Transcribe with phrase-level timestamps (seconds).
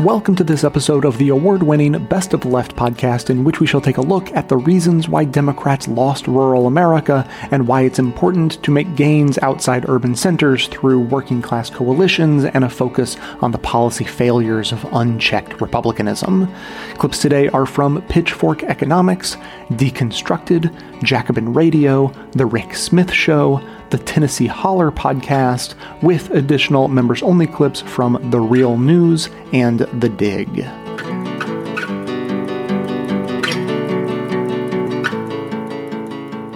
[0.00, 3.58] Welcome to this episode of the award winning Best of the Left podcast, in which
[3.58, 7.80] we shall take a look at the reasons why Democrats lost rural America and why
[7.82, 13.16] it's important to make gains outside urban centers through working class coalitions and a focus
[13.40, 16.48] on the policy failures of unchecked republicanism.
[16.98, 19.34] Clips today are from Pitchfork Economics,
[19.70, 23.60] Deconstructed, Jacobin Radio, The Rick Smith Show,
[23.90, 30.08] the Tennessee Holler podcast, with additional members only clips from The Real News and The
[30.08, 30.48] Dig.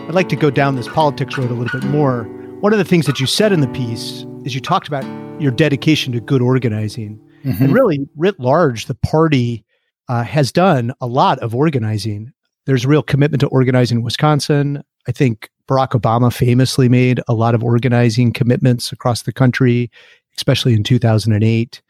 [0.08, 2.24] I'd like to go down this politics road a little bit more.
[2.60, 5.04] One of the things that you said in the piece is you talked about
[5.40, 7.18] your dedication to good organizing.
[7.44, 7.64] Mm-hmm.
[7.64, 9.64] And really, writ large, the party
[10.08, 12.32] uh, has done a lot of organizing.
[12.66, 14.82] There's a real commitment to organizing in Wisconsin.
[15.08, 19.90] I think Barack Obama famously made a lot of organizing commitments across the country,
[20.36, 21.80] especially in 2008.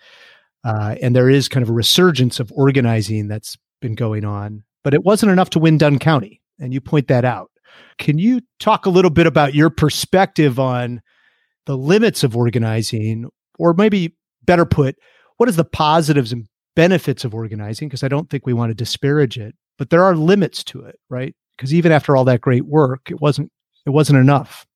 [0.64, 4.94] Uh, and there is kind of a resurgence of organizing that's been going on, but
[4.94, 6.40] it wasn't enough to win Dunn County.
[6.60, 7.50] And you point that out.
[7.98, 11.02] Can you talk a little bit about your perspective on
[11.66, 14.94] the limits of organizing, or maybe better put,
[15.38, 16.46] what is the positives and
[16.76, 17.88] benefits of organizing?
[17.88, 21.00] Because I don't think we want to disparage it, but there are limits to it,
[21.10, 21.34] right?
[21.56, 23.50] Because even after all that great work, it wasn't
[23.86, 24.66] it wasn't enough.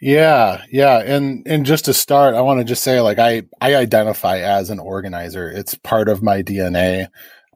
[0.00, 3.74] Yeah, yeah, and and just to start, I want to just say like I I
[3.74, 5.50] identify as an organizer.
[5.50, 7.08] It's part of my DNA.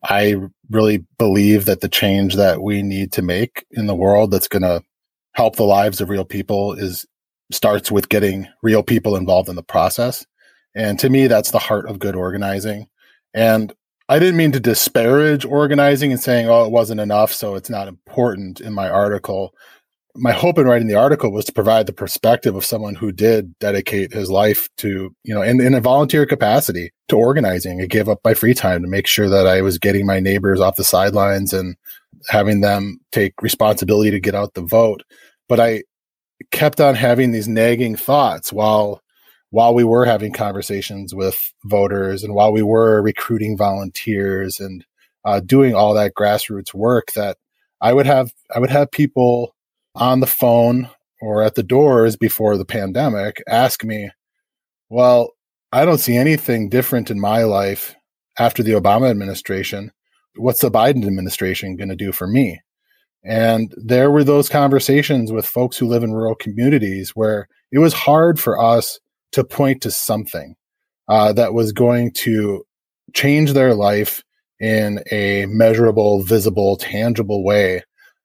[0.03, 0.37] I
[0.71, 4.63] really believe that the change that we need to make in the world that's going
[4.63, 4.83] to
[5.33, 7.07] help the lives of real people is
[7.51, 10.27] starts with getting real people involved in the process.
[10.75, 12.89] And to me that's the heart of good organizing.
[13.33, 13.73] And
[14.09, 17.89] I didn't mean to disparage organizing and saying, oh, it wasn't enough, so it's not
[17.89, 19.55] important in my article
[20.17, 23.59] my hope in writing the article was to provide the perspective of someone who did
[23.59, 27.81] dedicate his life to, you know, in, in a volunteer capacity to organizing.
[27.81, 30.61] I gave up my free time to make sure that I was getting my neighbors
[30.61, 31.77] off the sidelines and
[32.29, 35.03] having them take responsibility to get out the vote.
[35.49, 35.83] But I
[36.53, 39.01] kept on having these nagging thoughts while
[39.51, 44.85] while we were having conversations with voters and while we were recruiting volunteers and
[45.25, 47.37] uh, doing all that grassroots work that
[47.81, 49.54] I would have I would have people
[49.95, 50.89] on the phone
[51.21, 54.11] or at the doors before the pandemic ask me,
[54.89, 55.31] well,
[55.73, 57.95] I don't see anything different in my life
[58.39, 59.91] after the Obama administration.
[60.37, 62.61] What's the Biden administration going to do for me?
[63.25, 67.95] And there were those conversations with folks who live in rural communities where it was
[67.95, 69.01] hard for us
[69.33, 70.55] to point to something
[71.09, 72.65] uh, that was going to
[73.15, 74.23] change their life
[74.61, 77.83] in a measurable, visible, tangible way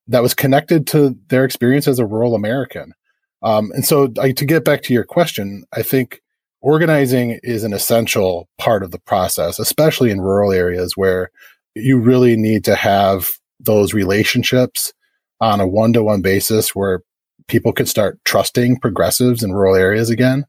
[0.09, 2.93] that was connected to their experience as a rural American.
[3.41, 6.21] Um, and so, I, to get back to your question, I think
[6.61, 11.31] organizing is an essential part of the process, especially in rural areas where
[11.75, 14.93] you really need to have those relationships
[15.39, 17.01] on a one to one basis where
[17.47, 20.45] people can start trusting progressives in rural areas again.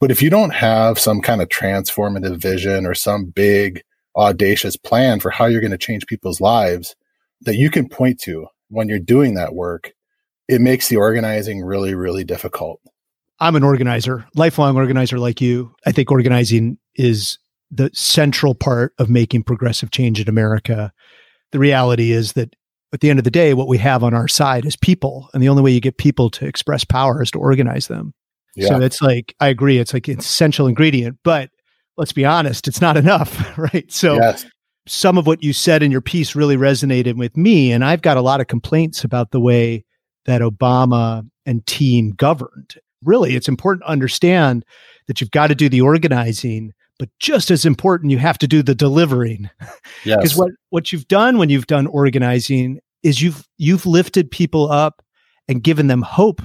[0.00, 3.82] But if you don't have some kind of transformative vision or some big
[4.16, 6.96] audacious plan for how you're going to change people's lives
[7.42, 9.92] that you can point to when you're doing that work,
[10.48, 12.80] it makes the organizing really, really difficult.
[13.38, 15.74] I'm an organizer, lifelong organizer like you.
[15.86, 17.38] I think organizing is
[17.70, 20.92] the central part of making progressive change in America.
[21.52, 22.54] The reality is that
[22.92, 25.28] at the end of the day, what we have on our side is people.
[25.32, 28.14] And the only way you get people to express power is to organize them.
[28.54, 28.68] Yeah.
[28.68, 31.50] So it's like, I agree, it's like an essential ingredient, but
[31.96, 33.90] let's be honest, it's not enough, right?
[33.90, 34.44] So yes
[34.86, 37.72] some of what you said in your piece really resonated with me.
[37.72, 39.84] And I've got a lot of complaints about the way
[40.24, 42.74] that Obama and team governed.
[43.04, 44.64] Really, it's important to understand
[45.06, 48.62] that you've got to do the organizing, but just as important, you have to do
[48.62, 49.50] the delivering.
[49.58, 50.36] Because yes.
[50.36, 55.02] what, what you've done when you've done organizing is you've you've lifted people up
[55.48, 56.40] and given them hope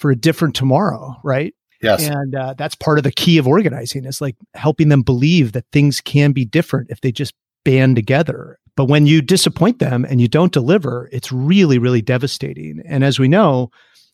[0.00, 1.54] for a different tomorrow, right?
[1.80, 2.08] Yes.
[2.08, 5.64] And uh, that's part of the key of organizing is like helping them believe that
[5.72, 8.58] things can be different if they just band together.
[8.76, 12.82] But when you disappoint them and you don't deliver, it's really, really devastating.
[12.86, 13.70] And as we know,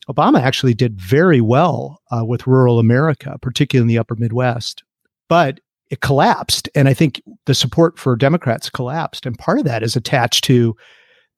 [0.09, 4.83] Obama actually did very well uh, with rural America, particularly in the upper Midwest.
[5.29, 5.59] But
[5.89, 6.69] it collapsed.
[6.75, 9.25] And I think the support for Democrats collapsed.
[9.25, 10.75] And part of that is attached to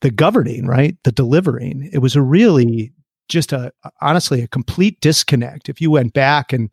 [0.02, 0.98] the governing, right?
[1.04, 1.90] The delivering.
[1.94, 2.92] It was a really
[3.30, 3.72] just a
[4.02, 5.70] honestly a complete disconnect.
[5.70, 6.70] If you went back and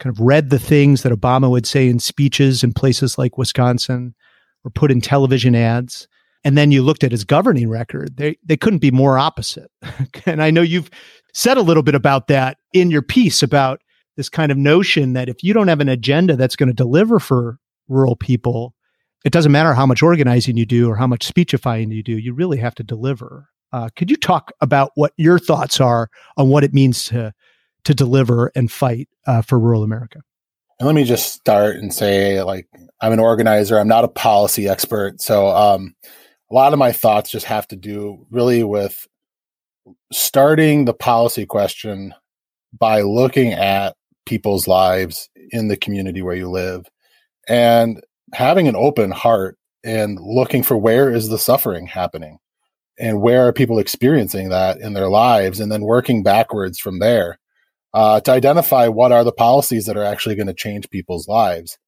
[0.00, 4.14] kind of read the things that Obama would say in speeches in places like Wisconsin,
[4.64, 6.08] or put in television ads.
[6.44, 9.70] And then you looked at his governing record, they, they couldn't be more opposite.
[10.26, 10.90] and I know you've
[11.32, 13.80] said a little bit about that in your piece about
[14.16, 17.18] this kind of notion that if you don't have an agenda that's going to deliver
[17.18, 18.74] for rural people,
[19.24, 22.34] it doesn't matter how much organizing you do or how much speechifying you do, you
[22.34, 23.48] really have to deliver.
[23.72, 27.32] Uh, could you talk about what your thoughts are on what it means to
[27.84, 30.20] to deliver and fight uh, for rural America?
[30.82, 32.66] And let me just start and say, like,
[33.00, 33.78] I'm an organizer.
[33.78, 35.94] I'm not a policy expert, so um,
[36.50, 39.06] a lot of my thoughts just have to do really with
[40.10, 42.12] starting the policy question
[42.76, 43.94] by looking at
[44.26, 46.84] people's lives in the community where you live
[47.46, 48.02] and
[48.34, 52.38] having an open heart and looking for where is the suffering happening
[52.98, 57.38] and where are people experiencing that in their lives and then working backwards from there
[57.94, 61.78] uh, to identify what are the policies that are actually going to change people's lives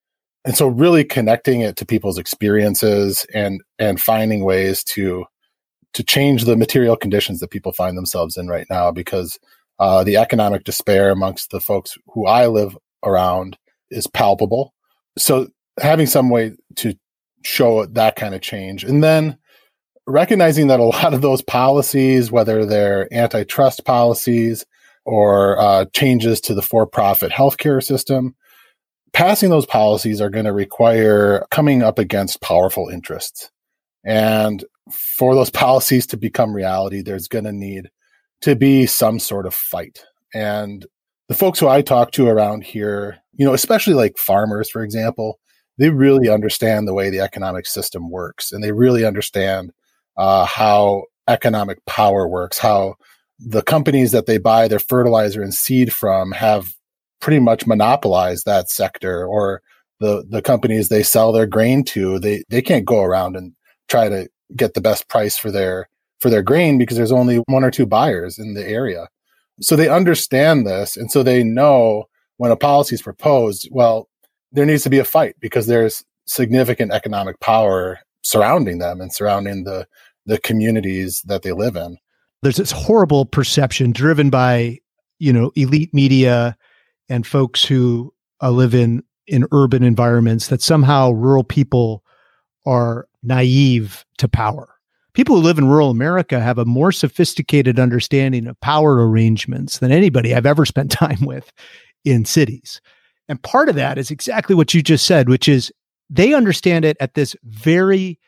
[0.44, 5.24] and so really connecting it to people's experiences and and finding ways to
[5.94, 9.38] to change the material conditions that people find themselves in right now because
[9.78, 13.56] uh, the economic despair amongst the folks who I live around
[13.90, 14.74] is palpable.
[15.16, 15.48] So
[15.80, 16.94] having some way to
[17.44, 19.38] show that kind of change, and then
[20.06, 24.64] recognizing that a lot of those policies, whether they're antitrust policies
[25.04, 28.34] or uh, changes to the for-profit healthcare system,
[29.12, 33.50] passing those policies are going to require coming up against powerful interests.
[34.04, 37.90] And for those policies to become reality, there's going to need
[38.42, 40.04] to be some sort of fight.
[40.34, 40.84] And
[41.28, 45.38] the folks who I talk to around here, you know, especially like farmers, for example,
[45.78, 49.72] they really understand the way the economic system works and they really understand
[50.16, 52.94] uh, how economic power works, how
[53.38, 56.72] the companies that they buy their fertilizer and seed from have
[57.20, 59.62] pretty much monopolized that sector or
[60.00, 63.52] the the companies they sell their grain to they they can't go around and
[63.88, 65.88] try to get the best price for their
[66.24, 69.08] for their grain because there's only one or two buyers in the area.
[69.60, 70.96] So they understand this.
[70.96, 72.04] And so they know
[72.38, 74.08] when a policy is proposed, well,
[74.52, 79.64] there needs to be a fight because there's significant economic power surrounding them and surrounding
[79.64, 79.86] the,
[80.24, 81.98] the communities that they live in.
[82.44, 84.78] There's this horrible perception driven by,
[85.18, 86.56] you know, elite media
[87.08, 92.04] and folks who uh, live in in urban environments that somehow rural people
[92.66, 94.74] are naive to power
[95.14, 99.90] people who live in rural America have a more sophisticated understanding of power arrangements than
[99.90, 101.50] anybody I've ever spent time with
[102.04, 102.80] in cities.
[103.28, 105.72] And part of that is exactly what you just said, which is
[106.10, 108.18] they understand it at this very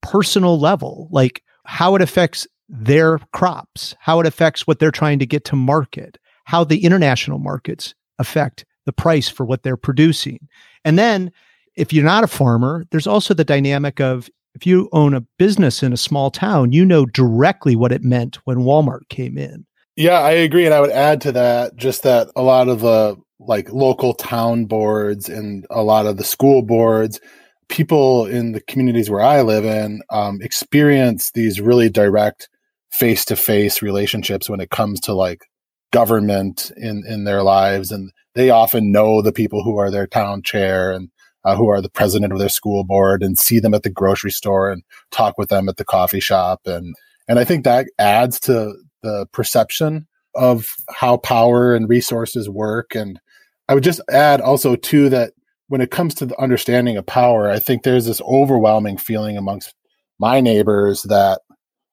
[0.00, 5.26] personal level, like how it affects their crops, how it affects what they're trying to
[5.26, 10.48] get to market, how the international markets affect the price for what they're producing.
[10.84, 11.32] And then
[11.74, 15.82] if you're not a farmer, there's also the dynamic of if you own a business
[15.82, 19.66] in a small town, you know directly what it meant when Walmart came in.
[19.96, 20.64] Yeah, I agree.
[20.64, 24.64] And I would add to that just that a lot of the like local town
[24.64, 27.20] boards and a lot of the school boards,
[27.68, 32.48] people in the communities where I live in um, experience these really direct
[32.96, 35.44] face to face relationships when it comes to like
[35.92, 37.92] government in, in their lives.
[37.92, 41.10] And they often know the people who are their town chair and
[41.44, 44.32] uh, who are the president of their school board and see them at the grocery
[44.32, 46.60] store and talk with them at the coffee shop.
[46.66, 46.94] And,
[47.28, 52.94] and I think that adds to the perception of how power and resources work.
[52.94, 53.20] And
[53.68, 55.32] I would just add also too that
[55.68, 59.74] when it comes to the understanding of power, I think there's this overwhelming feeling amongst
[60.18, 61.40] my neighbors that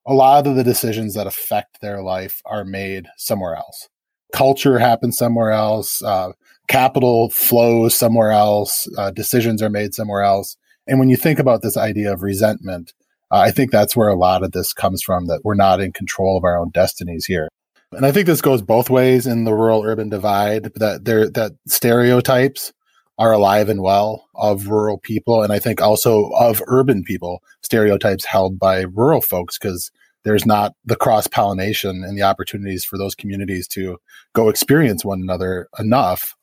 [0.06, 3.88] a lot of the decisions that affect their life are made somewhere else.
[4.32, 6.02] Culture happens somewhere else.
[6.02, 6.32] Uh,
[6.68, 10.56] capital flows somewhere else, uh, decisions are made somewhere else.
[10.86, 12.92] And when you think about this idea of resentment,
[13.30, 15.92] uh, I think that's where a lot of this comes from that we're not in
[15.92, 17.48] control of our own destinies here.
[17.92, 21.52] And I think this goes both ways in the rural urban divide that there that
[21.66, 22.72] stereotypes
[23.18, 28.24] are alive and well of rural people and I think also of urban people, stereotypes
[28.24, 29.90] held by rural folks because
[30.24, 33.98] there's not the cross pollination and the opportunities for those communities to
[34.34, 36.34] go experience one another enough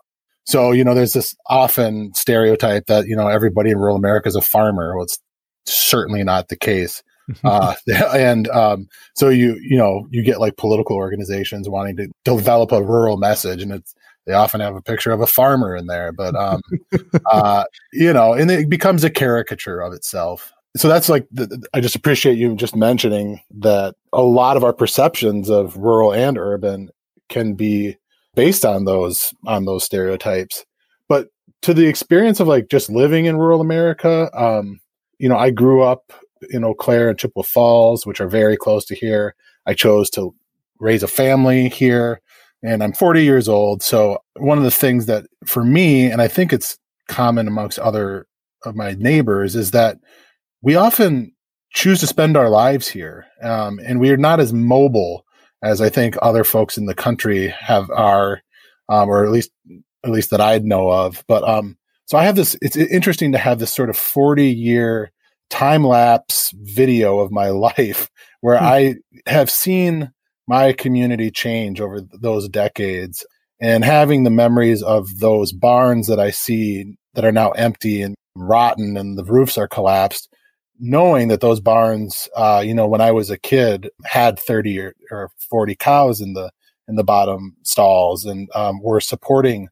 [0.45, 4.35] so, you know, there's this often stereotype that, you know, everybody in rural America is
[4.35, 4.95] a farmer.
[4.95, 5.19] Well, it's
[5.65, 7.03] certainly not the case.
[7.43, 7.75] uh,
[8.13, 12.83] and um, so you, you know, you get like political organizations wanting to develop a
[12.83, 13.93] rural message and it's,
[14.25, 16.61] they often have a picture of a farmer in there, but, um,
[17.31, 20.51] uh, you know, and it becomes a caricature of itself.
[20.77, 24.73] So that's like, the, I just appreciate you just mentioning that a lot of our
[24.73, 26.89] perceptions of rural and urban
[27.29, 27.97] can be
[28.35, 30.65] based on those on those stereotypes.
[31.07, 31.29] But
[31.63, 34.79] to the experience of like just living in rural America, um,
[35.19, 36.13] you know, I grew up
[36.49, 39.35] in Eau Claire and Chippewa Falls, which are very close to here.
[39.65, 40.33] I chose to
[40.79, 42.21] raise a family here
[42.63, 43.81] and I'm 40 years old.
[43.81, 46.77] So one of the things that for me, and I think it's
[47.07, 48.27] common amongst other
[48.63, 49.97] of my neighbors is that
[50.61, 51.33] we often
[51.73, 55.25] choose to spend our lives here, um, and we are not as mobile
[55.63, 58.41] as I think other folks in the country have are,
[58.89, 59.51] um, or at least
[60.03, 61.23] at least that I know of.
[61.27, 62.55] But um, so I have this.
[62.61, 65.11] It's interesting to have this sort of forty year
[65.49, 68.09] time lapse video of my life
[68.41, 68.65] where hmm.
[68.65, 68.95] I
[69.27, 70.11] have seen
[70.51, 73.25] my community change over those decades
[73.61, 78.15] and having the memories of those barns that I see that are now empty and
[78.35, 80.27] rotten and the roofs are collapsed
[80.81, 84.93] knowing that those barns, uh, you know, when I was a kid, had thirty or,
[85.11, 86.51] or forty cows in the
[86.87, 89.69] in the bottom stalls, and um, were supporting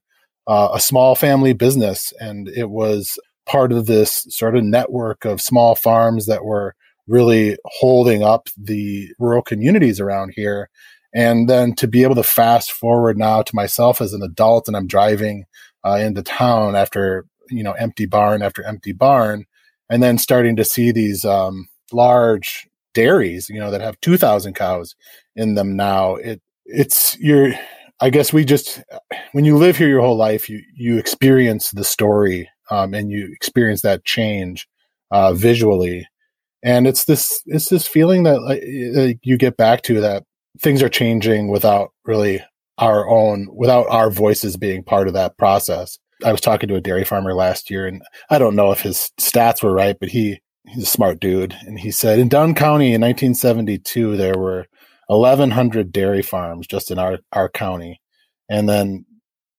[0.48, 5.41] uh, a small family business, and it was part of this sort of network of
[5.41, 6.75] small farms that were
[7.09, 10.69] really holding up the rural communities around here.
[11.13, 14.77] And then to be able to fast forward now to myself as an adult, and
[14.77, 15.45] I'm driving
[15.83, 19.45] uh, into town after you know empty barn after empty barn
[19.89, 24.95] and then starting to see these um, large dairies, you know, that have 2000 cows
[25.35, 26.15] in them now.
[26.15, 27.53] It it's you're
[27.99, 28.81] I guess we just
[29.31, 33.29] when you live here your whole life, you you experience the story um, and you
[33.33, 34.67] experience that change
[35.11, 36.07] uh, visually,
[36.63, 40.23] and it's this it's this feeling that uh, you get back to that
[40.59, 42.41] things are changing without really
[42.77, 45.97] our own without our voices being part of that process.
[46.25, 49.11] I was talking to a dairy farmer last year, and I don't know if his
[49.19, 52.93] stats were right, but he he's a smart dude, and he said in Dunn County
[52.93, 54.65] in 1972 there were
[55.07, 58.01] 1,100 dairy farms just in our our county,
[58.49, 59.05] and then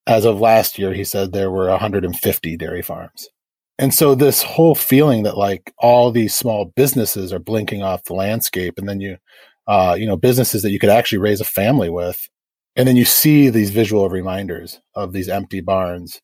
[0.06, 3.28] as of last year, he said there were 150 dairy farms.
[3.80, 8.14] And so this whole feeling that like all these small businesses are blinking off the
[8.14, 9.16] landscape, and then you,
[9.66, 12.28] uh, you know, businesses that you could actually raise a family with,
[12.76, 16.20] and then you see these visual reminders of these empty barns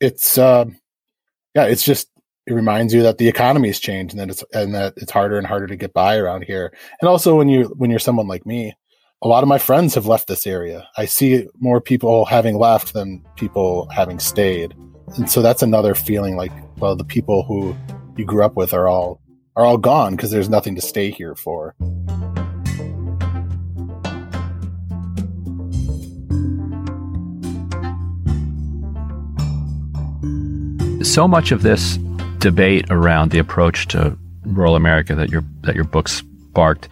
[0.00, 0.64] it's uh,
[1.54, 2.08] yeah, it's just
[2.46, 5.38] it reminds you that the economy has changed and that it's and that it's harder
[5.38, 6.72] and harder to get by around here.
[7.00, 8.74] And also when you when you're someone like me,
[9.22, 10.88] a lot of my friends have left this area.
[10.96, 14.74] I see more people having left than people having stayed.
[15.16, 17.76] And so that's another feeling like well the people who
[18.16, 19.20] you grew up with are all
[19.54, 21.74] are all gone because there's nothing to stay here for.
[31.06, 31.96] so much of this
[32.40, 36.88] debate around the approach to rural America that your that your book sparked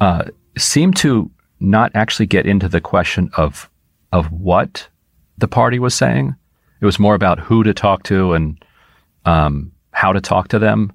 [0.00, 0.24] uh,
[0.58, 1.30] seemed to
[1.60, 3.70] not actually get into the question of
[4.12, 4.88] of what
[5.38, 6.34] the party was saying.
[6.84, 8.62] It was more about who to talk to and
[9.24, 10.92] um, how to talk to them,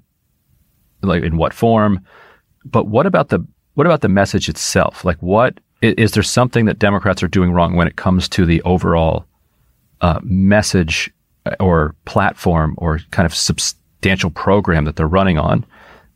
[1.02, 2.06] like in what form.
[2.64, 3.44] But what about the
[3.74, 5.04] what about the message itself?
[5.04, 8.46] Like, what is, is there something that Democrats are doing wrong when it comes to
[8.46, 9.26] the overall
[10.00, 11.12] uh, message
[11.58, 15.66] or platform or kind of substantial program that they're running on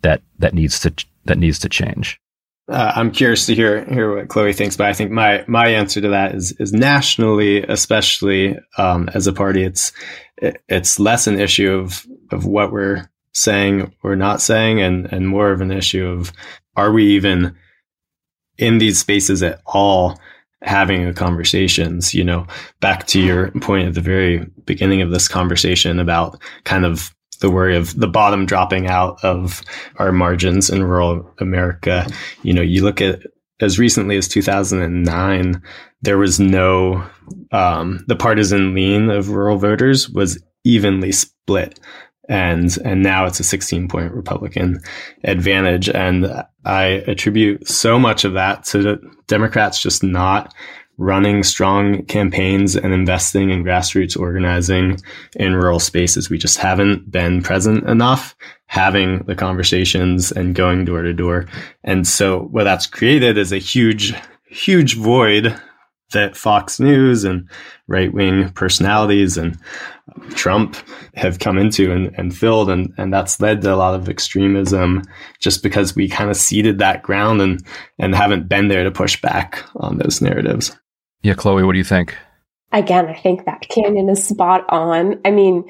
[0.02, 2.20] that that needs to that needs to change.
[2.66, 6.00] Uh, I'm curious to hear hear what Chloe thinks, but I think my my answer
[6.00, 9.92] to that is is nationally, especially um, as a party, it's
[10.38, 15.28] it, it's less an issue of of what we're saying or not saying, and and
[15.28, 16.32] more of an issue of
[16.74, 17.54] are we even
[18.56, 20.18] in these spaces at all
[20.62, 22.46] having conversations, you know,
[22.80, 27.50] back to your point at the very beginning of this conversation about kind of the
[27.50, 29.62] worry of the bottom dropping out of
[29.96, 32.06] our margins in rural America.
[32.42, 33.20] You know, you look at
[33.60, 35.62] as recently as 2009,
[36.02, 37.06] there was no,
[37.52, 41.78] um, the partisan lean of rural voters was evenly split
[42.28, 44.80] and and now it's a 16 point Republican
[45.24, 45.88] advantage.
[45.88, 46.26] And
[46.64, 50.54] I attribute so much of that to Democrats just not
[50.96, 54.98] running strong campaigns and investing in grassroots organizing
[55.36, 56.30] in rural spaces.
[56.30, 58.36] We just haven't been present enough
[58.66, 61.46] having the conversations and going door to door.
[61.82, 64.14] And so what that's created is a huge,
[64.46, 65.60] huge void
[66.12, 67.48] that Fox News and
[67.88, 69.58] right wing personalities and
[70.30, 70.76] Trump
[71.14, 72.70] have come into and, and filled.
[72.70, 75.02] And, and that's led to a lot of extremism
[75.40, 77.64] just because we kind of ceded that ground and,
[77.98, 80.76] and haven't been there to push back on those narratives.
[81.24, 82.16] Yeah, Chloe, what do you think?
[82.70, 85.20] Again, I think that Canyon is spot on.
[85.24, 85.64] I mean,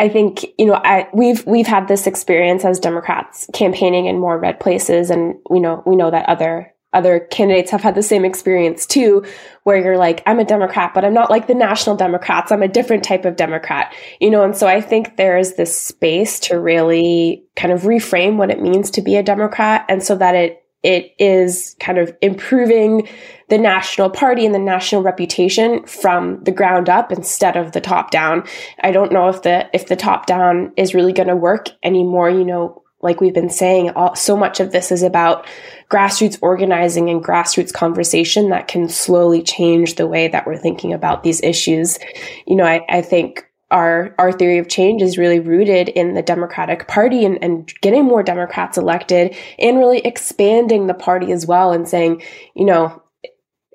[0.00, 4.36] I think you know I, we've we've had this experience as Democrats campaigning in more
[4.36, 8.24] red places, and we know we know that other other candidates have had the same
[8.24, 9.24] experience too,
[9.62, 12.50] where you're like, I'm a Democrat, but I'm not like the national Democrats.
[12.50, 14.42] I'm a different type of Democrat, you know?
[14.42, 18.62] And so I think there is this space to really kind of reframe what it
[18.62, 19.84] means to be a Democrat.
[19.90, 23.08] And so that it, it is kind of improving
[23.48, 28.12] the national party and the national reputation from the ground up instead of the top
[28.12, 28.44] down.
[28.84, 32.30] I don't know if the if the top down is really going to work anymore.
[32.30, 35.46] You know, like we've been saying, all, so much of this is about
[35.90, 41.24] grassroots organizing and grassroots conversation that can slowly change the way that we're thinking about
[41.24, 41.98] these issues.
[42.46, 46.22] You know, I, I think our our theory of change is really rooted in the
[46.22, 51.72] Democratic Party and, and getting more Democrats elected and really expanding the party as well
[51.72, 52.22] and saying,
[52.54, 53.02] you know,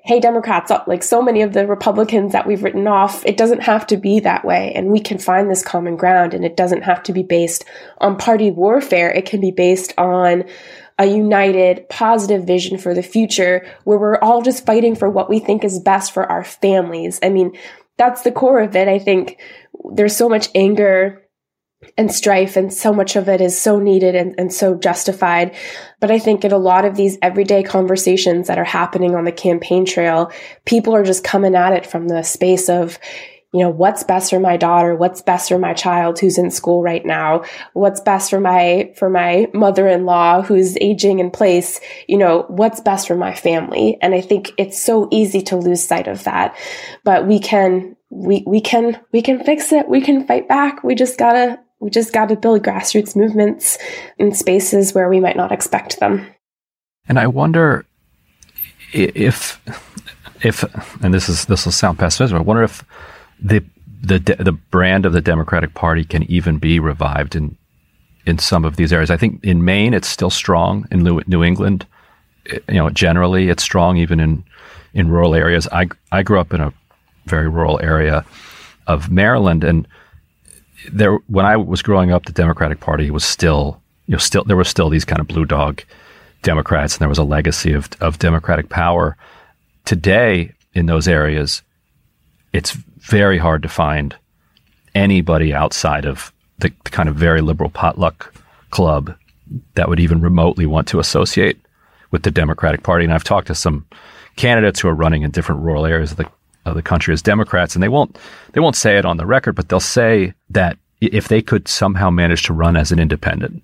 [0.04, 3.62] hey, Democrats, uh, like so many of the Republicans that we've written off, it doesn't
[3.62, 4.72] have to be that way.
[4.74, 7.64] And we can find this common ground and it doesn't have to be based
[7.98, 9.10] on party warfare.
[9.10, 10.44] It can be based on
[10.98, 15.38] a united, positive vision for the future where we're all just fighting for what we
[15.38, 17.20] think is best for our families.
[17.22, 17.56] I mean,
[17.98, 18.88] that's the core of it.
[18.88, 19.40] I think
[19.94, 21.22] there's so much anger
[21.98, 25.54] and strife and so much of it is so needed and, and so justified
[26.00, 29.32] but i think in a lot of these everyday conversations that are happening on the
[29.32, 30.30] campaign trail
[30.64, 33.00] people are just coming at it from the space of
[33.52, 36.82] you know what's best for my daughter what's best for my child who's in school
[36.82, 37.44] right now
[37.74, 43.06] what's best for my for my mother-in-law who's aging in place you know what's best
[43.06, 46.56] for my family and i think it's so easy to lose sight of that
[47.04, 50.94] but we can we we can we can fix it we can fight back we
[50.94, 53.76] just gotta we just got to build grassroots movements
[54.16, 56.24] in spaces where we might not expect them.
[57.08, 57.84] And I wonder
[58.92, 59.60] if,
[60.44, 60.62] if,
[61.02, 62.38] and this is this will sound pessimistic.
[62.38, 62.84] I wonder if
[63.42, 63.64] the
[64.02, 67.56] the the brand of the Democratic Party can even be revived in
[68.26, 69.10] in some of these areas.
[69.10, 70.86] I think in Maine it's still strong.
[70.90, 71.86] In New England,
[72.46, 74.44] eh, you know, generally it's strong even in
[74.94, 75.68] in rural areas.
[75.72, 76.72] I I grew up in a
[77.26, 78.24] very rural area
[78.86, 79.86] of Maryland, and
[80.92, 84.56] there when I was growing up, the Democratic Party was still you know still there
[84.56, 85.82] were still these kind of blue dog
[86.42, 89.16] Democrats, and there was a legacy of of Democratic power.
[89.84, 91.62] Today, in those areas,
[92.52, 94.16] it's very hard to find
[94.94, 98.34] anybody outside of the kind of very liberal potluck
[98.70, 99.14] club
[99.74, 101.58] that would even remotely want to associate
[102.10, 103.04] with the Democratic Party.
[103.04, 103.86] And I've talked to some
[104.36, 106.28] candidates who are running in different rural areas of the
[106.64, 108.16] of the country as Democrats, and they won't
[108.52, 112.10] they won't say it on the record, but they'll say that if they could somehow
[112.10, 113.62] manage to run as an independent,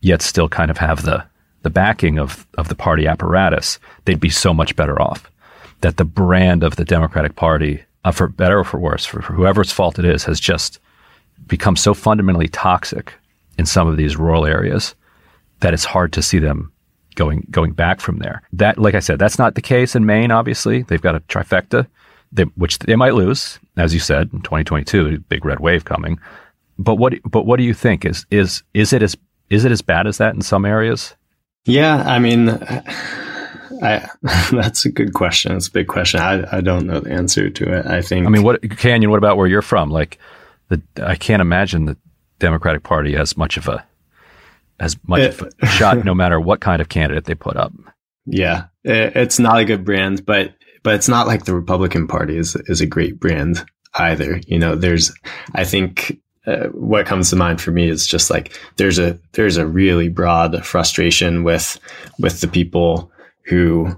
[0.00, 1.24] yet still kind of have the
[1.62, 5.30] the backing of of the party apparatus, they'd be so much better off.
[5.82, 9.32] That the brand of the Democratic Party, uh, for better or for worse, for, for
[9.32, 10.80] whoever's fault it is, has just
[11.46, 13.14] become so fundamentally toxic
[13.58, 14.94] in some of these rural areas
[15.60, 16.72] that it's hard to see them
[17.14, 18.42] going going back from there.
[18.52, 20.30] That, like I said, that's not the case in Maine.
[20.30, 21.86] Obviously, they've got a trifecta
[22.32, 26.18] they, which they might lose, as you said, in 2022, big red wave coming.
[26.78, 29.16] But what but what do you think is is is it as
[29.50, 31.14] is it as bad as that in some areas?
[31.66, 32.46] Yeah, I mean,
[33.80, 34.08] I
[34.52, 35.56] that's a good question.
[35.56, 36.20] It's a big question.
[36.20, 37.86] I I don't know the answer to it.
[37.86, 38.26] I think.
[38.26, 39.10] I mean, what Canyon?
[39.10, 39.90] What about where you're from?
[39.90, 40.18] Like,
[40.68, 41.96] the I can't imagine the
[42.38, 43.84] Democratic Party has much of a
[44.78, 47.72] as much it, of a shot, no matter what kind of candidate they put up.
[48.26, 52.36] Yeah, it, it's not a good brand, but but it's not like the Republican Party
[52.36, 53.64] is is a great brand
[53.94, 54.40] either.
[54.46, 55.12] You know, there's
[55.54, 59.56] I think uh, what comes to mind for me is just like there's a there's
[59.56, 61.78] a really broad frustration with
[62.18, 63.12] with the people
[63.50, 63.94] who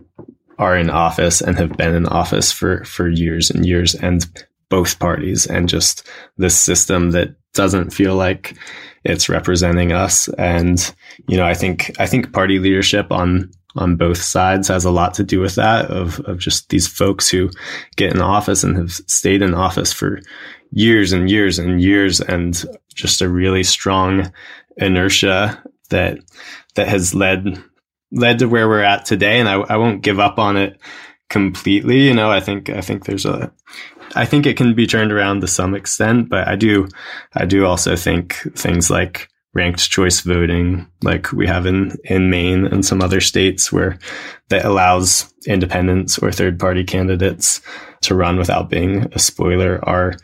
[0.58, 4.26] are in office and have been in office for for years and years and
[4.68, 8.56] both parties and just this system that doesn't feel like
[9.04, 10.28] it's representing us.
[10.38, 10.94] And
[11.28, 15.14] you know i think i think party leadership on on both sides has a lot
[15.14, 17.48] to do with that of, of just these folks who
[17.96, 20.20] get in office and have stayed in office for
[20.72, 24.30] years and years and years and just a really strong
[24.76, 26.18] inertia that
[26.74, 27.62] that has led
[28.12, 30.78] led to where we're at today and I, I won't give up on it
[31.28, 33.50] completely you know i think i think there's a
[34.14, 36.86] i think it can be turned around to some extent but i do
[37.34, 42.66] i do also think things like ranked choice voting like we have in, in Maine
[42.66, 43.98] and some other states where
[44.48, 47.60] that allows independents or third party candidates
[48.00, 50.14] to run without being a spoiler are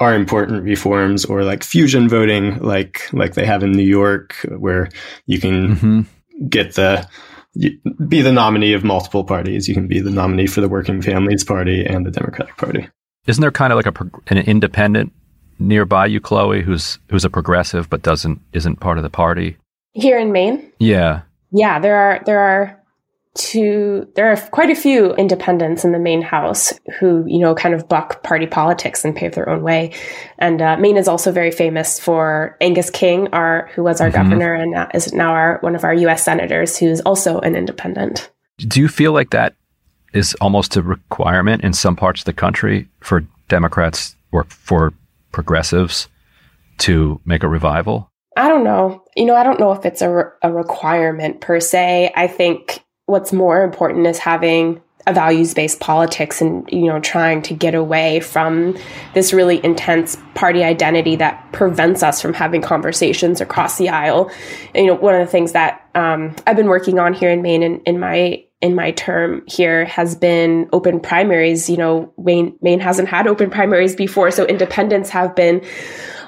[0.00, 4.88] are important reforms or like fusion voting like like they have in New York where
[5.26, 6.00] you can mm-hmm.
[6.48, 7.08] get the
[8.08, 11.44] be the nominee of multiple parties you can be the nominee for the working families
[11.44, 12.88] party and the democratic party
[13.26, 15.12] isn't there kind of like a an independent
[15.58, 19.56] nearby you, Chloe, who's who's a progressive but doesn't isn't part of the party?
[19.92, 20.72] Here in Maine?
[20.78, 21.22] Yeah.
[21.50, 22.82] Yeah, there are there are
[23.36, 27.74] to there are quite a few independents in the Maine House who you know kind
[27.74, 29.92] of buck party politics and pave their own way,
[30.38, 34.22] and uh, Maine is also very famous for Angus King, our who was our mm-hmm.
[34.22, 36.24] governor and is now our one of our U.S.
[36.24, 38.30] senators, who's also an independent.
[38.58, 39.54] Do you feel like that
[40.12, 44.94] is almost a requirement in some parts of the country for Democrats or for
[45.32, 46.08] progressives
[46.78, 48.10] to make a revival?
[48.36, 49.02] I don't know.
[49.16, 52.12] You know, I don't know if it's a, re- a requirement per se.
[52.14, 57.40] I think what's more important is having a values based politics and you know trying
[57.40, 58.76] to get away from
[59.14, 64.30] this really intense party identity that prevents us from having conversations across the aisle.
[64.74, 67.40] And, you know, one of the things that um, I've been working on here in
[67.40, 71.70] Maine in, in my in my term here has been open primaries.
[71.70, 75.64] You know, Maine Maine hasn't had open primaries before, so independents have been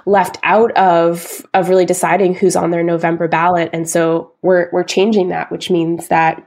[0.06, 4.84] left out of of really deciding who's on their November ballot, and so we're we're
[4.84, 6.44] changing that, which means that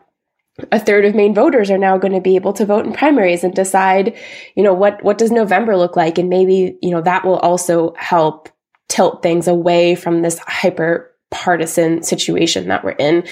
[0.72, 3.44] a third of Maine voters are now going to be able to vote in primaries
[3.44, 4.18] and decide,
[4.56, 7.94] you know, what what does November look like, and maybe you know that will also
[7.98, 8.50] help
[8.90, 13.26] tilt things away from this hyper partisan situation that we're in.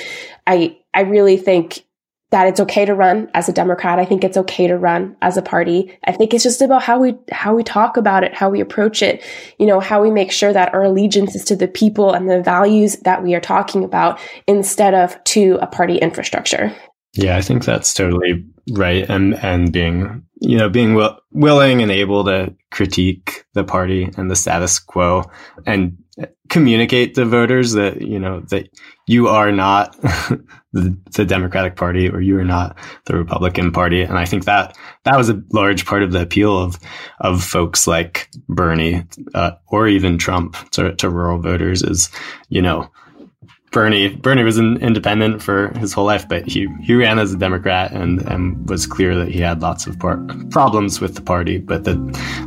[0.48, 1.86] I I really think
[2.32, 3.98] that it's okay to run as a Democrat.
[3.98, 5.98] I think it's okay to run as a party.
[6.06, 9.02] I think it's just about how we how we talk about it, how we approach
[9.02, 9.24] it,
[9.58, 12.42] you know, how we make sure that our allegiance is to the people and the
[12.42, 16.76] values that we are talking about instead of to a party infrastructure.
[17.14, 21.92] Yeah, I think that's totally right, and and being you know being will, willing and
[21.92, 25.24] able to critique the party and the status quo,
[25.66, 25.98] and
[26.50, 28.70] communicate to voters that you know that
[29.08, 34.18] you are not the, the, Democratic Party or you are not the Republican Party, and
[34.18, 36.78] I think that that was a large part of the appeal of
[37.20, 42.10] of folks like Bernie uh, or even Trump to, to rural voters is
[42.50, 42.92] you know
[43.72, 47.38] Bernie Bernie was an independent for his whole life, but he he ran as a
[47.38, 51.60] Democrat and and was clear that he had lots of par- problems with the party,
[51.60, 51.98] but that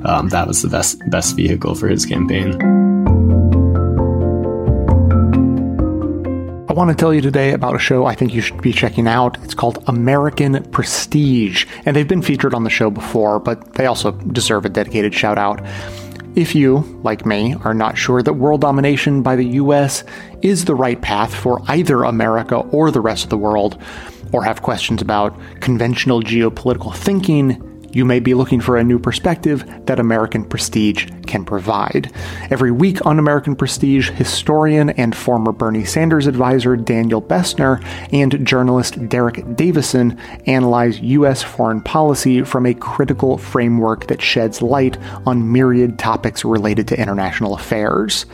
[0.05, 2.61] um, that was the best best vehicle for his campaign.
[6.69, 9.07] I want to tell you today about a show I think you should be checking
[9.07, 9.37] out.
[9.45, 14.13] It's called American Prestige, and they've been featured on the show before, but they also
[14.13, 15.61] deserve a dedicated shout out.
[16.35, 20.03] If you, like me, are not sure that world domination by the US
[20.41, 23.79] is the right path for either America or the rest of the world,
[24.33, 29.65] or have questions about conventional geopolitical thinking, you may be looking for a new perspective
[29.87, 32.13] that American Prestige can provide.
[32.51, 39.09] Every week on American Prestige, historian and former Bernie Sanders advisor Daniel Bessner and journalist
[39.09, 41.43] Derek Davison analyze U.S.
[41.43, 47.55] foreign policy from a critical framework that sheds light on myriad topics related to international
[47.55, 48.27] affairs.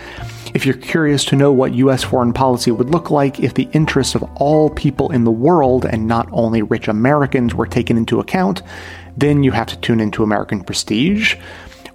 [0.54, 2.02] If you're curious to know what U.S.
[2.02, 6.06] foreign policy would look like if the interests of all people in the world and
[6.06, 8.62] not only rich Americans were taken into account,
[9.18, 11.35] then you have to tune into American Prestige.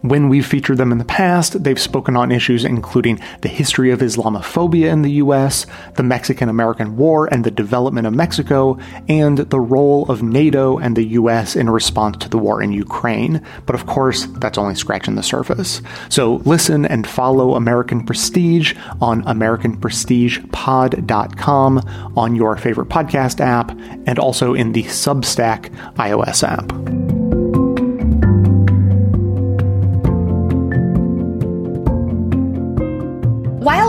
[0.04, 4.00] When we've featured them in the past, they've spoken on issues including the history of
[4.00, 9.62] Islamophobia in the US, the Mexican American War and the development of Mexico, and the
[9.62, 13.42] role of NATO and the US in response to the war in Ukraine.
[13.66, 15.82] But of course, that's only scratching the surface.
[16.10, 23.72] So listen and follow American Prestige on AmericanPrestigePod.com on your favorite podcast app
[24.06, 27.23] and also in the Substack iOS app.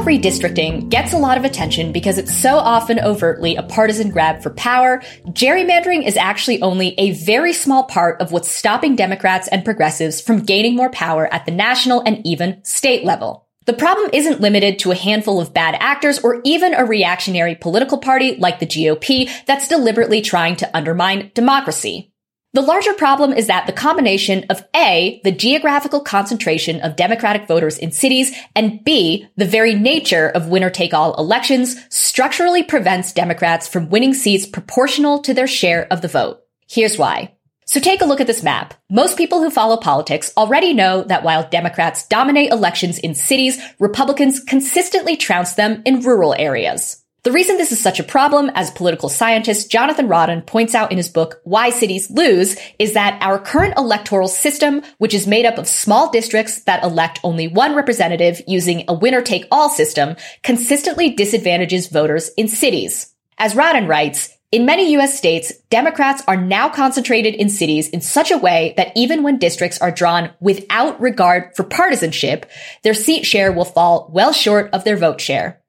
[0.04, 4.50] Redistricting gets a lot of attention because it's so often overtly a partisan grab for
[4.50, 10.20] power, gerrymandering is actually only a very small part of what's stopping Democrats and progressives
[10.20, 13.48] from gaining more power at the national and even state level.
[13.66, 17.96] The problem isn't limited to a handful of bad actors or even a reactionary political
[17.96, 22.13] party like the GOP that's deliberately trying to undermine democracy.
[22.54, 27.78] The larger problem is that the combination of A, the geographical concentration of Democratic voters
[27.78, 33.66] in cities, and B, the very nature of winner take all elections structurally prevents Democrats
[33.66, 36.42] from winning seats proportional to their share of the vote.
[36.68, 37.34] Here's why.
[37.66, 38.74] So take a look at this map.
[38.88, 44.38] Most people who follow politics already know that while Democrats dominate elections in cities, Republicans
[44.38, 47.03] consistently trounce them in rural areas.
[47.24, 50.98] The reason this is such a problem, as political scientist Jonathan Rodden points out in
[50.98, 55.56] his book, Why Cities Lose, is that our current electoral system, which is made up
[55.56, 61.14] of small districts that elect only one representative using a winner take all system, consistently
[61.14, 63.14] disadvantages voters in cities.
[63.38, 68.32] As Rodden writes, in many US states, Democrats are now concentrated in cities in such
[68.32, 72.44] a way that even when districts are drawn without regard for partisanship,
[72.82, 75.63] their seat share will fall well short of their vote share.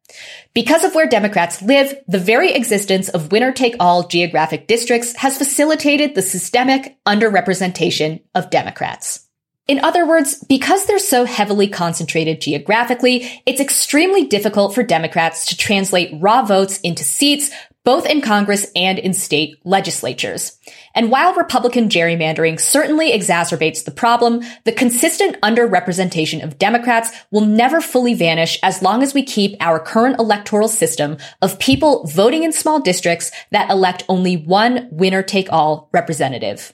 [0.56, 5.38] Because of where Democrats live, the very existence of winner take all geographic districts has
[5.38, 9.28] facilitated the systemic underrepresentation of Democrats.
[9.68, 15.58] In other words, because they're so heavily concentrated geographically, it's extremely difficult for Democrats to
[15.58, 17.52] translate raw votes into seats,
[17.86, 20.60] both in Congress and in state legislatures.
[20.94, 27.80] And while Republican gerrymandering certainly exacerbates the problem, the consistent underrepresentation of Democrats will never
[27.80, 32.52] fully vanish as long as we keep our current electoral system of people voting in
[32.52, 36.74] small districts that elect only one winner take all representative.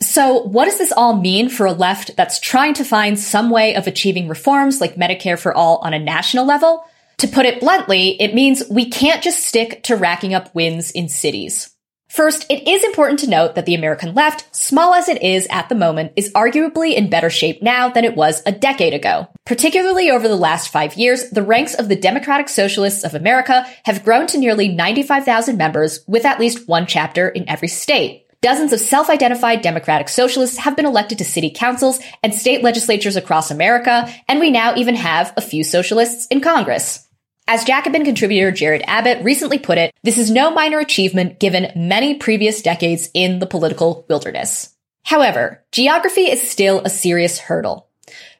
[0.00, 3.74] So what does this all mean for a left that's trying to find some way
[3.74, 6.84] of achieving reforms like Medicare for all on a national level?
[7.18, 11.08] To put it bluntly, it means we can't just stick to racking up wins in
[11.08, 11.74] cities.
[12.08, 15.68] First, it is important to note that the American left, small as it is at
[15.68, 19.28] the moment, is arguably in better shape now than it was a decade ago.
[19.44, 24.04] Particularly over the last five years, the ranks of the Democratic Socialists of America have
[24.04, 28.26] grown to nearly 95,000 members with at least one chapter in every state.
[28.40, 33.50] Dozens of self-identified Democratic Socialists have been elected to city councils and state legislatures across
[33.50, 37.07] America, and we now even have a few socialists in Congress.
[37.50, 42.16] As Jacobin contributor Jared Abbott recently put it, this is no minor achievement given many
[42.16, 44.76] previous decades in the political wilderness.
[45.02, 47.88] However, geography is still a serious hurdle.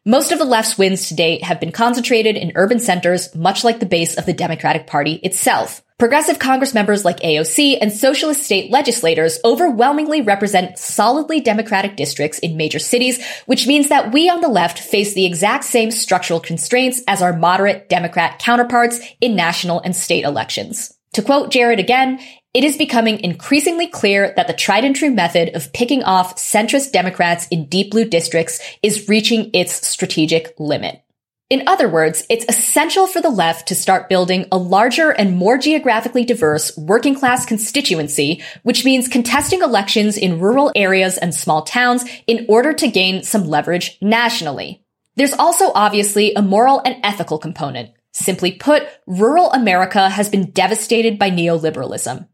[0.05, 3.81] Most of the left's wins to date have been concentrated in urban centers, much like
[3.81, 5.83] the base of the Democratic Party itself.
[5.99, 12.57] Progressive Congress members like AOC and socialist state legislators overwhelmingly represent solidly Democratic districts in
[12.57, 17.03] major cities, which means that we on the left face the exact same structural constraints
[17.09, 20.97] as our moderate Democrat counterparts in national and state elections.
[21.15, 22.21] To quote Jared again,
[22.55, 26.93] it is becoming increasingly clear that the tried and true method of picking off centrist
[26.93, 31.03] Democrats in deep blue districts is reaching its strategic limit.
[31.51, 35.57] In other words, it's essential for the left to start building a larger and more
[35.57, 42.05] geographically diverse working class constituency, which means contesting elections in rural areas and small towns
[42.27, 44.85] in order to gain some leverage nationally.
[45.17, 47.93] There's also obviously a moral and ethical component.
[48.13, 52.29] Simply put, rural America has been devastated by neoliberalism.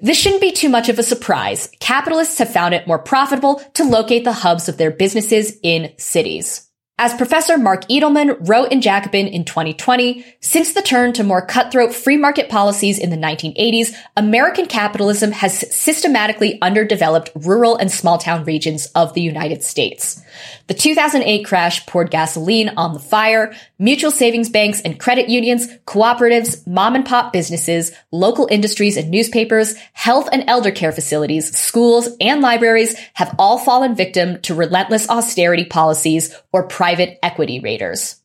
[0.00, 1.70] This shouldn't be too much of a surprise.
[1.78, 6.67] Capitalists have found it more profitable to locate the hubs of their businesses in cities.
[7.00, 11.94] As Professor Mark Edelman wrote in Jacobin in 2020, since the turn to more cutthroat
[11.94, 18.42] free market policies in the 1980s, American capitalism has systematically underdeveloped rural and small town
[18.42, 20.20] regions of the United States.
[20.66, 23.54] The 2008 crash poured gasoline on the fire.
[23.78, 29.76] Mutual savings banks and credit unions, cooperatives, mom and pop businesses, local industries and newspapers,
[29.92, 35.64] health and elder care facilities, schools, and libraries have all fallen victim to relentless austerity
[35.64, 36.87] policies or private
[37.22, 38.16] equity raiders.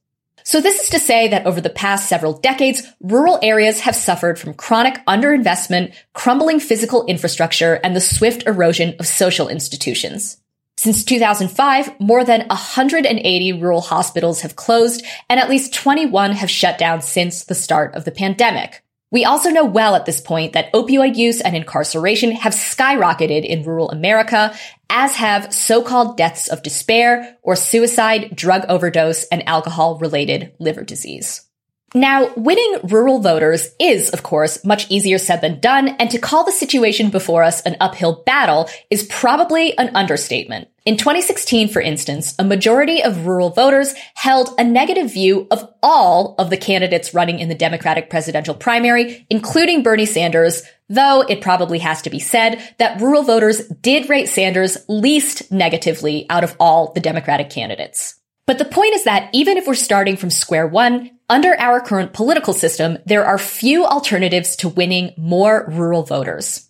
[0.44, 4.38] So this is to say that over the past several decades, rural areas have suffered
[4.38, 10.38] from chronic underinvestment, crumbling physical infrastructure, and the swift erosion of social institutions.
[10.76, 16.78] Since 2005, more than 180 rural hospitals have closed and at least 21 have shut
[16.78, 18.84] down since the start of the pandemic.
[19.14, 23.62] We also know well at this point that opioid use and incarceration have skyrocketed in
[23.62, 24.56] rural America,
[24.90, 31.48] as have so-called deaths of despair or suicide, drug overdose, and alcohol related liver disease.
[31.94, 36.44] Now, winning rural voters is, of course, much easier said than done, and to call
[36.44, 40.70] the situation before us an uphill battle is probably an understatement.
[40.86, 46.36] In 2016, for instance, a majority of rural voters held a negative view of all
[46.38, 51.80] of the candidates running in the Democratic presidential primary, including Bernie Sanders, though it probably
[51.80, 56.92] has to be said that rural voters did rate Sanders least negatively out of all
[56.92, 58.20] the Democratic candidates.
[58.46, 62.12] But the point is that even if we're starting from square one, under our current
[62.12, 66.70] political system, there are few alternatives to winning more rural voters.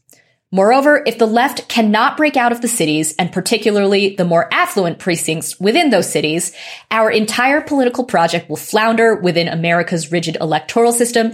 [0.53, 4.99] Moreover, if the left cannot break out of the cities, and particularly the more affluent
[4.99, 6.55] precincts within those cities,
[6.91, 11.31] our entire political project will flounder within America's rigid electoral system,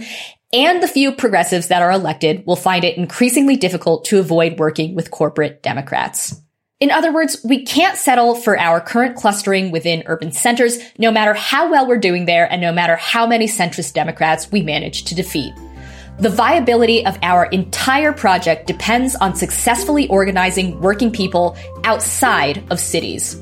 [0.54, 4.94] and the few progressives that are elected will find it increasingly difficult to avoid working
[4.94, 6.40] with corporate Democrats.
[6.80, 11.34] In other words, we can't settle for our current clustering within urban centers, no matter
[11.34, 15.14] how well we're doing there and no matter how many centrist Democrats we manage to
[15.14, 15.52] defeat.
[16.20, 23.36] The viability of our entire project depends on successfully organizing working people outside of cities.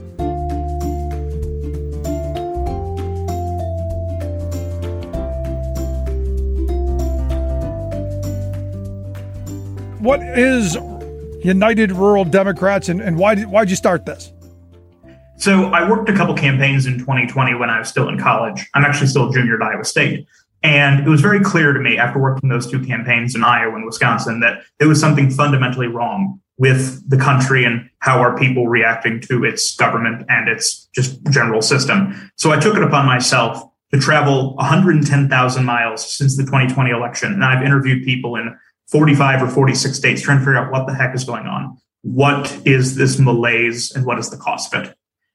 [9.98, 10.76] What is
[11.44, 14.32] United Rural Democrats, and, and why did why'd you start this?
[15.38, 18.68] So I worked a couple campaigns in 2020 when I was still in college.
[18.74, 20.28] I'm actually still a junior at Iowa State.
[20.62, 23.86] And it was very clear to me after working those two campaigns in Iowa and
[23.86, 29.20] Wisconsin that there was something fundamentally wrong with the country and how are people reacting
[29.20, 32.30] to its government and its just general system.
[32.36, 37.32] So I took it upon myself to travel 110,000 miles since the 2020 election.
[37.32, 38.58] And I've interviewed people in
[38.90, 41.78] 45 or 46 states trying to figure out what the heck is going on.
[42.02, 44.94] What is this malaise and what is the cost of it?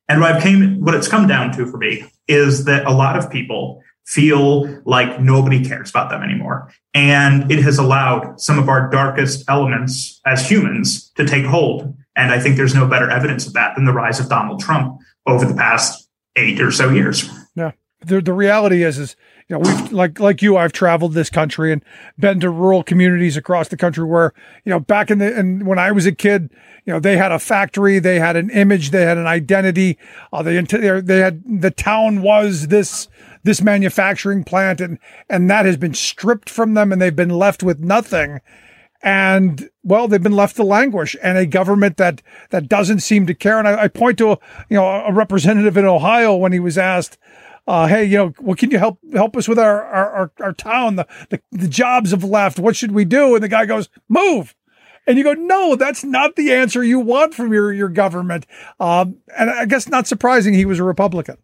[0.10, 3.18] And what I've came, what it's come down to for me is that a lot
[3.18, 6.72] of people feel like nobody cares about them anymore.
[6.94, 11.96] And it has allowed some of our darkest elements as humans to take hold.
[12.16, 15.00] And I think there's no better evidence of that than the rise of Donald Trump
[15.26, 17.30] over the past eight or so years.
[17.56, 17.72] Yeah.
[18.02, 19.16] The, the reality is, is,
[19.48, 21.84] you know, we've like, like you, I've traveled this country and
[22.20, 24.34] been to rural communities across the country where,
[24.66, 26.50] you know, back in the, and when I was a kid,
[26.86, 29.98] you know, they had a factory, they had an image, they had an identity,
[30.34, 33.08] uh, they, they had, the town was this,
[33.44, 37.64] this manufacturing plant and and that has been stripped from them and they've been left
[37.64, 38.40] with nothing
[39.02, 43.34] and well they've been left to languish and a government that that doesn't seem to
[43.34, 44.38] care and i, I point to a,
[44.70, 47.18] you know a representative in ohio when he was asked
[47.66, 50.54] uh, hey, you know, what can you help help us with our our, our, our
[50.54, 50.98] town?
[50.98, 52.60] The, the the jobs have left.
[52.60, 53.36] What should we do?
[53.36, 54.54] And the guy goes, move.
[55.06, 58.46] And you go, no, that's not the answer you want from your your government.
[58.80, 61.38] Um, and I guess not surprising, he was a Republican.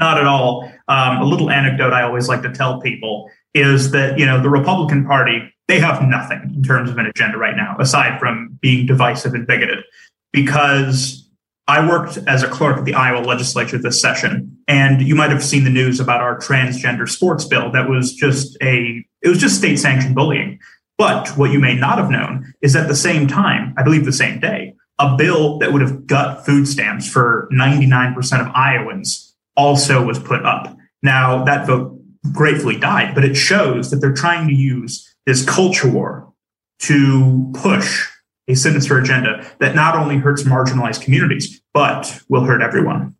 [0.00, 0.72] Not at all.
[0.88, 4.48] Um, a little anecdote I always like to tell people is that you know the
[4.48, 8.86] Republican Party they have nothing in terms of an agenda right now aside from being
[8.86, 9.84] divisive and bigoted.
[10.32, 11.28] Because
[11.68, 15.44] I worked as a clerk at the Iowa legislature this session, and you might have
[15.44, 19.58] seen the news about our transgender sports bill that was just a it was just
[19.58, 20.58] state sanctioned bullying.
[20.96, 24.12] But what you may not have known is at the same time, I believe the
[24.12, 29.29] same day, a bill that would have gut food stamps for 99% of Iowans
[29.60, 30.74] also was put up.
[31.02, 31.98] Now, that vote
[32.32, 36.32] gratefully died, but it shows that they're trying to use this culture war
[36.80, 38.08] to push
[38.48, 43.14] a sinister agenda that not only hurts marginalized communities, but will hurt everyone.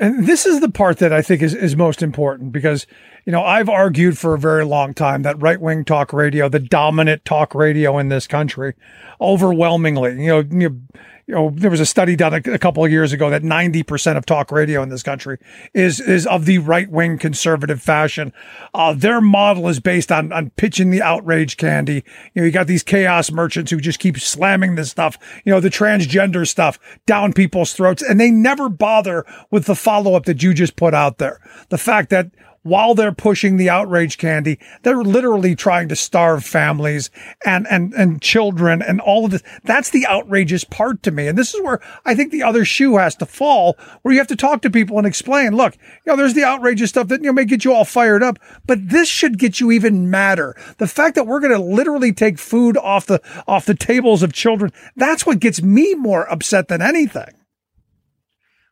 [0.00, 2.86] And this is the part that I think is, is most important because,
[3.26, 6.58] you know, I've argued for a very long time that right wing talk radio, the
[6.58, 8.74] dominant talk radio in this country,
[9.20, 10.80] overwhelmingly, you know, you know
[11.30, 14.16] you know, there was a study done a, a couple of years ago that 90%
[14.16, 15.38] of talk radio in this country
[15.72, 18.32] is, is of the right wing conservative fashion.
[18.74, 22.02] Uh, their model is based on, on pitching the outrage candy.
[22.34, 25.60] You know, you got these chaos merchants who just keep slamming this stuff, you know,
[25.60, 30.42] the transgender stuff down people's throats and they never bother with the follow up that
[30.42, 31.38] you just put out there.
[31.68, 37.10] The fact that while they're pushing the outrage candy, they're literally trying to starve families
[37.46, 39.42] and, and, and children and all of this.
[39.64, 41.26] That's the outrageous part to me.
[41.26, 44.28] And this is where I think the other shoe has to fall, where you have
[44.28, 47.26] to talk to people and explain, look, you know, there's the outrageous stuff that, you
[47.26, 50.54] know, may get you all fired up, but this should get you even madder.
[50.78, 54.32] The fact that we're going to literally take food off the, off the tables of
[54.32, 57.39] children, that's what gets me more upset than anything.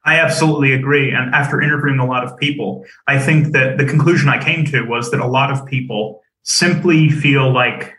[0.09, 1.11] I absolutely agree.
[1.11, 4.81] And after interviewing a lot of people, I think that the conclusion I came to
[4.85, 7.92] was that a lot of people simply feel like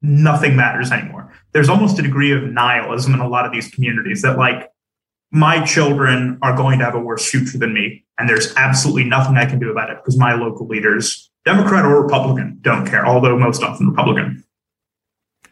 [0.00, 1.30] nothing matters anymore.
[1.52, 4.70] There's almost a degree of nihilism in a lot of these communities that, like,
[5.32, 9.36] my children are going to have a worse future than me, and there's absolutely nothing
[9.36, 13.38] I can do about it because my local leaders, Democrat or Republican, don't care, although
[13.38, 14.42] most often Republican.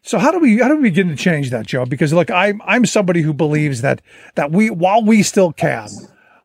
[0.08, 1.84] So how do we how do we begin to change that, Joe?
[1.84, 4.00] Because look, I'm I'm somebody who believes that
[4.36, 5.90] that we while we still can,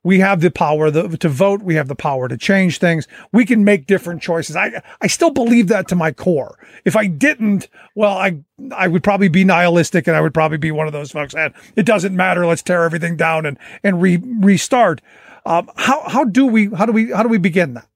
[0.04, 1.62] we have the power the, to vote.
[1.64, 3.08] We have the power to change things.
[3.32, 4.58] We can make different choices.
[4.58, 6.60] I I still believe that to my core.
[6.84, 8.40] If I didn't, well, I
[8.76, 11.34] I would probably be nihilistic, and I would probably be one of those folks.
[11.34, 12.46] And it doesn't matter.
[12.46, 15.02] Let's tear everything down and and re, restart.
[15.46, 17.88] Um, how how do we how do we how do we begin that?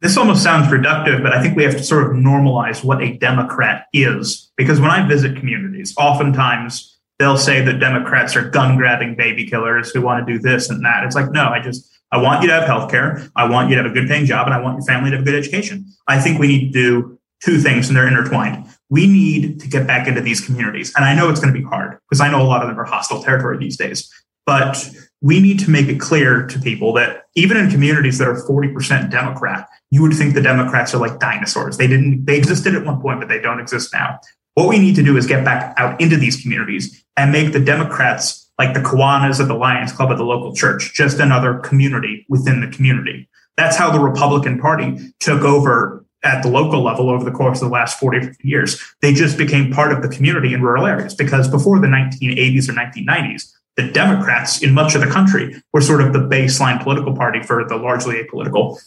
[0.00, 3.16] This almost sounds reductive, but I think we have to sort of normalize what a
[3.18, 4.50] Democrat is.
[4.56, 9.90] Because when I visit communities, oftentimes they'll say that Democrats are gun grabbing baby killers
[9.90, 11.04] who want to do this and that.
[11.04, 13.28] It's like, no, I just, I want you to have health care.
[13.36, 15.16] I want you to have a good paying job and I want your family to
[15.16, 15.84] have a good education.
[16.08, 18.66] I think we need to do two things and they're intertwined.
[18.88, 20.92] We need to get back into these communities.
[20.96, 22.80] And I know it's going to be hard because I know a lot of them
[22.80, 24.10] are hostile territory these days,
[24.46, 28.34] but we need to make it clear to people that even in communities that are
[28.34, 31.76] 40% Democrat, you would think the Democrats are like dinosaurs.
[31.76, 34.20] They didn't, they existed at one point, but they don't exist now.
[34.54, 37.60] What we need to do is get back out into these communities and make the
[37.60, 42.26] Democrats like the Kiwanis at the Lions Club at the local church, just another community
[42.28, 43.28] within the community.
[43.56, 47.68] That's how the Republican Party took over at the local level over the course of
[47.68, 48.80] the last 40 50 years.
[49.00, 52.72] They just became part of the community in rural areas because before the 1980s or
[52.72, 57.42] 1990s, the Democrats in much of the country were sort of the baseline political party
[57.42, 58.78] for the largely apolitical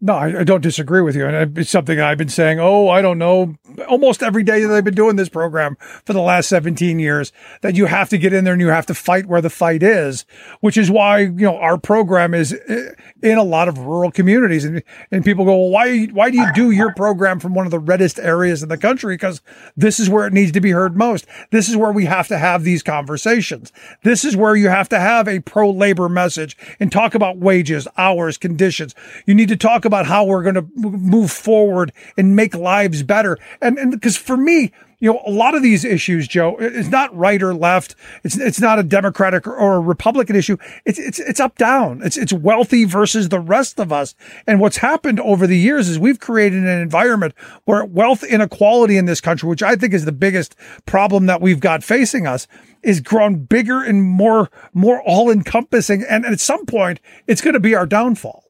[0.00, 1.26] No, I, I, don't disagree with you.
[1.26, 3.56] And it's something I've been saying, oh, I don't know,
[3.88, 7.32] almost every day that I've been doing this program for the last 17 years,
[7.62, 9.82] that you have to get in there and you have to fight where the fight
[9.82, 10.24] is,
[10.60, 12.90] which is why, you know, our program is eh,
[13.24, 14.64] in a lot of rural communities.
[14.64, 17.72] And, and people go, well, why, why do you do your program from one of
[17.72, 19.14] the reddest areas in the country?
[19.14, 19.42] Because
[19.76, 21.26] this is where it needs to be heard most.
[21.50, 23.72] This is where we have to have these conversations.
[24.04, 27.88] This is where you have to have a pro labor message and talk about wages,
[27.96, 28.94] hours, conditions.
[29.26, 33.36] You need to talk about how we're going to move forward and make lives better.
[33.60, 37.14] And, and because for me, you know, a lot of these issues, Joe, it's not
[37.16, 37.94] right or left.
[38.24, 40.56] It's it's not a Democratic or a Republican issue.
[40.84, 42.00] It's it's it's up down.
[42.02, 44.16] It's it's wealthy versus the rest of us.
[44.46, 47.34] And what's happened over the years is we've created an environment
[47.64, 51.60] where wealth inequality in this country, which I think is the biggest problem that we've
[51.60, 52.48] got facing us,
[52.82, 56.04] is grown bigger and more more all encompassing.
[56.08, 58.47] And at some point, it's going to be our downfall.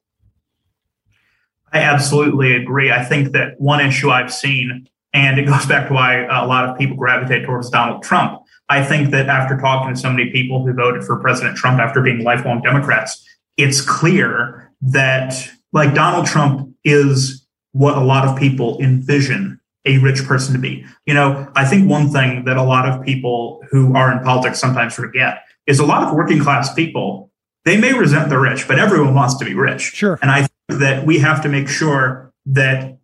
[1.73, 2.91] I absolutely agree.
[2.91, 6.69] I think that one issue I've seen, and it goes back to why a lot
[6.69, 8.41] of people gravitate towards Donald Trump.
[8.69, 12.03] I think that after talking to so many people who voted for President Trump after
[12.03, 13.25] being lifelong Democrats,
[13.57, 15.35] it's clear that
[15.73, 20.85] like Donald Trump is what a lot of people envision a rich person to be.
[21.07, 24.59] You know, I think one thing that a lot of people who are in politics
[24.59, 27.31] sometimes forget is a lot of working class people,
[27.65, 29.83] they may resent the rich, but everyone wants to be rich.
[29.83, 30.19] Sure.
[30.21, 32.99] And I that we have to make sure that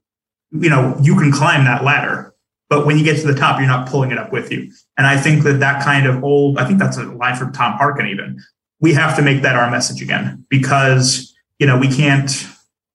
[0.50, 2.34] you know you can climb that ladder.
[2.70, 4.70] But when you get to the top you're not pulling it up with you.
[4.96, 7.74] And i think that that kind of old i think that's a line from tom
[7.74, 8.40] harkin even.
[8.80, 12.30] We have to make that our message again because you know we can't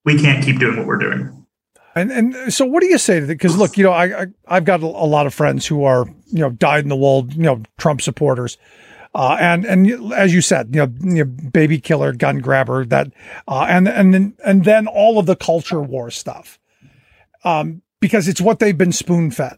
[0.05, 1.36] we can't keep doing what we're doing.
[1.95, 3.34] And and so what do you say to that?
[3.34, 6.39] Because look, you know, I, I have got a lot of friends who are you
[6.39, 8.57] know dyed in the wool, you know, Trump supporters,
[9.16, 13.12] uh, and and as you said, you know, you know baby killer, gun grabber, that,
[13.47, 16.60] uh, and and then and then all of the culture war stuff,
[17.43, 19.57] um, because it's what they've been spoon fed.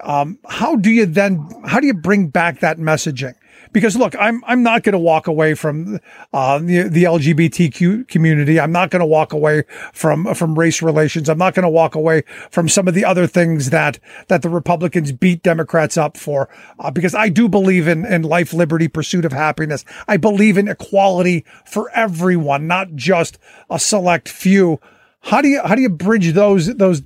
[0.00, 1.48] Um, how do you then?
[1.64, 3.34] How do you bring back that messaging?
[3.72, 6.00] Because look, I'm I'm not going to walk away from
[6.32, 8.60] uh, the the LGBTQ community.
[8.60, 11.28] I'm not going to walk away from from race relations.
[11.28, 13.98] I'm not going to walk away from some of the other things that
[14.28, 16.48] that the Republicans beat Democrats up for,
[16.78, 19.84] uh, because I do believe in in life, liberty, pursuit of happiness.
[20.08, 23.38] I believe in equality for everyone, not just
[23.70, 24.80] a select few.
[25.20, 27.02] How do you how do you bridge those those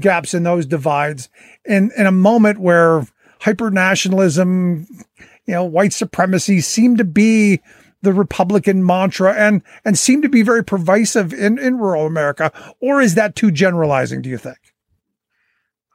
[0.00, 1.28] gaps and those divides
[1.64, 3.06] in in a moment where
[3.40, 4.86] hyper nationalism
[5.50, 7.60] you know, white supremacy seem to be
[8.02, 12.52] the Republican mantra and and seem to be very pervasive in, in rural America?
[12.80, 14.58] Or is that too generalizing, do you think?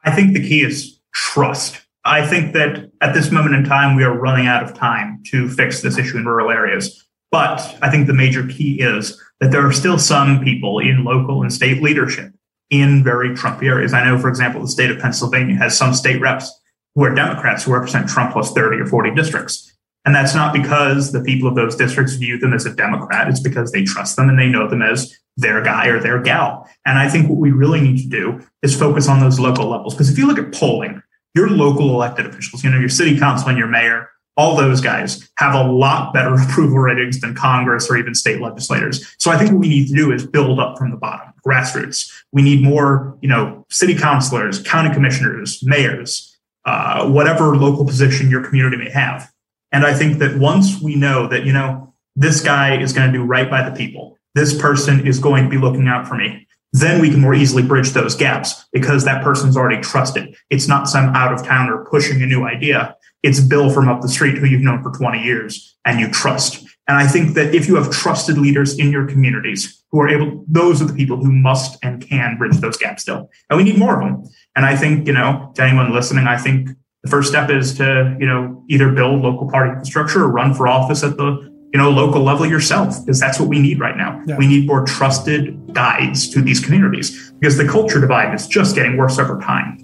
[0.04, 1.80] I think the key is trust.
[2.04, 5.48] I think that at this moment in time, we are running out of time to
[5.48, 7.02] fix this issue in rural areas.
[7.32, 11.40] But I think the major key is that there are still some people in local
[11.40, 12.30] and state leadership
[12.68, 13.94] in very Trump areas.
[13.94, 16.52] I know, for example, the state of Pennsylvania has some state reps
[16.96, 19.72] who are Democrats who represent Trump plus 30 or 40 districts.
[20.04, 23.28] And that's not because the people of those districts view them as a Democrat.
[23.28, 26.68] It's because they trust them and they know them as their guy or their gal.
[26.86, 29.94] And I think what we really need to do is focus on those local levels.
[29.94, 31.02] Because if you look at polling,
[31.34, 35.28] your local elected officials, you know, your city council and your mayor, all those guys
[35.38, 39.14] have a lot better approval ratings than Congress or even state legislators.
[39.18, 42.10] So I think what we need to do is build up from the bottom, grassroots.
[42.32, 46.35] We need more, you know, city councilors, county commissioners, mayors,
[46.66, 49.32] uh, whatever local position your community may have.
[49.72, 53.18] And I think that once we know that, you know, this guy is going to
[53.18, 56.46] do right by the people, this person is going to be looking out for me,
[56.72, 60.36] then we can more easily bridge those gaps because that person's already trusted.
[60.50, 62.96] It's not some out of towner pushing a new idea.
[63.22, 66.66] It's Bill from up the street who you've known for 20 years and you trust.
[66.88, 70.44] And I think that if you have trusted leaders in your communities who are able,
[70.46, 73.30] those are the people who must and can bridge those gaps still.
[73.50, 74.30] And we need more of them.
[74.56, 76.70] And I think, you know, to anyone listening, I think
[77.02, 80.66] the first step is to, you know, either build local party infrastructure or run for
[80.66, 84.18] office at the, you know, local level yourself, because that's what we need right now.
[84.26, 84.38] Yeah.
[84.38, 88.96] We need more trusted guides to these communities because the culture divide is just getting
[88.96, 89.82] worse over time.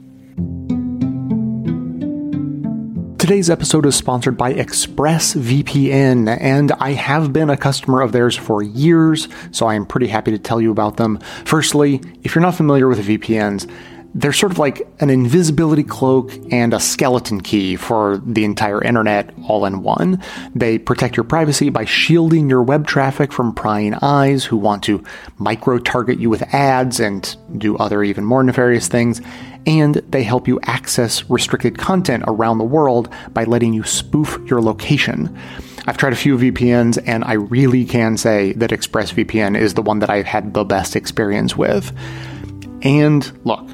[3.19, 8.65] Today's episode is sponsored by ExpressVPN, and I have been a customer of theirs for
[8.65, 11.21] years, so I am pretty happy to tell you about them.
[11.45, 13.71] Firstly, if you're not familiar with VPNs,
[14.15, 19.33] They're sort of like an invisibility cloak and a skeleton key for the entire internet
[19.49, 20.23] all in one.
[20.55, 25.03] They protect your privacy by shielding your web traffic from prying eyes who want to
[25.39, 29.23] micro target you with ads and do other even more nefarious things.
[29.67, 34.61] And they help you access restricted content around the world by letting you spoof your
[34.61, 35.35] location.
[35.87, 40.01] I've tried a few VPNs and I really can say that ExpressVPN is the one
[40.01, 41.97] that I've had the best experience with.
[42.83, 43.69] And look,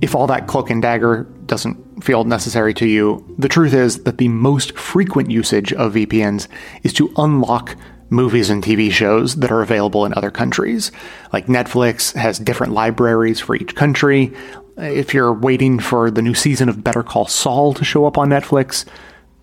[0.00, 4.18] if all that cloak and dagger doesn't feel necessary to you, the truth is that
[4.18, 6.46] the most frequent usage of VPNs
[6.82, 7.76] is to unlock
[8.10, 10.92] movies and TV shows that are available in other countries.
[11.32, 14.32] Like Netflix has different libraries for each country.
[14.76, 18.28] If you're waiting for the new season of Better Call Saul to show up on
[18.28, 18.84] Netflix,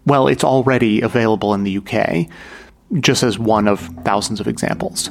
[0.06, 2.28] well, it's already available in the UK,
[3.02, 5.10] just as one of thousands of examples.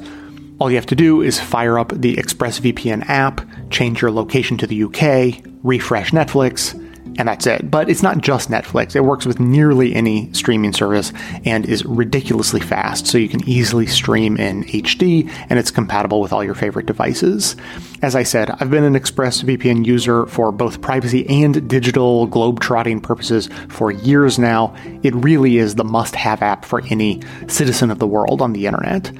[0.60, 3.40] All you have to do is fire up the ExpressVPN app,
[3.70, 6.80] change your location to the UK, refresh Netflix,
[7.18, 7.70] and that's it.
[7.70, 8.94] But it's not just Netflix.
[8.94, 11.12] It works with nearly any streaming service
[11.44, 16.32] and is ridiculously fast, so you can easily stream in HD and it's compatible with
[16.32, 17.56] all your favorite devices.
[18.02, 23.48] As I said, I've been an ExpressVPN user for both privacy and digital globe-trotting purposes
[23.68, 24.74] for years now.
[25.02, 29.10] It really is the must-have app for any citizen of the world on the internet.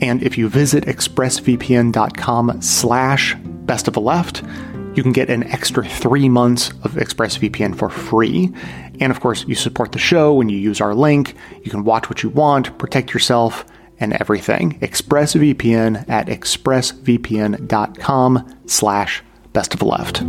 [0.00, 4.44] And if you visit expressvpn.com slash best of the left,
[4.94, 8.52] you can get an extra three months of ExpressVPN for free.
[8.98, 11.34] And of course, you support the show when you use our link.
[11.62, 13.66] You can watch what you want, protect yourself,
[14.00, 14.78] and everything.
[14.80, 19.22] ExpressVPN at expressvpn.com slash
[19.52, 20.22] best of the left.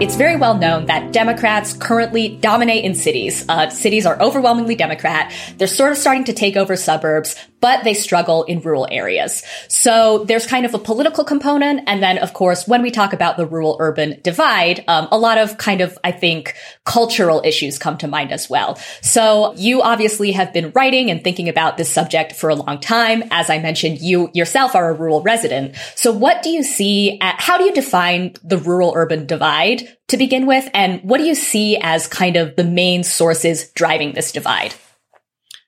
[0.00, 3.44] It's very well known that Democrats currently dominate in cities.
[3.46, 5.30] Uh, cities are overwhelmingly Democrat.
[5.58, 9.42] They're sort of starting to take over suburbs, but they struggle in rural areas.
[9.68, 11.82] So there's kind of a political component.
[11.86, 15.38] And then, of course, when we talk about the rural urban divide, um, a lot
[15.38, 16.54] of kind of, I think,
[16.84, 18.76] cultural issues come to mind as well.
[19.02, 23.24] So you obviously have been writing and thinking about this subject for a long time.
[23.30, 25.76] As I mentioned, you yourself are a rural resident.
[25.94, 30.16] So what do you see at, how do you define the rural urban divide to
[30.16, 30.68] begin with?
[30.74, 34.74] And what do you see as kind of the main sources driving this divide?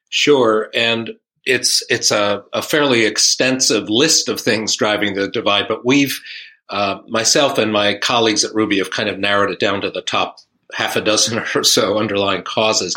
[0.09, 0.69] Sure.
[0.75, 1.13] And
[1.45, 6.21] it's it's a, a, fairly extensive list of things driving the divide, but we've
[6.69, 10.03] uh, myself and my colleagues at RUBI have kind of narrowed it down to the
[10.03, 10.39] top
[10.75, 12.97] half a dozen or so underlying causes.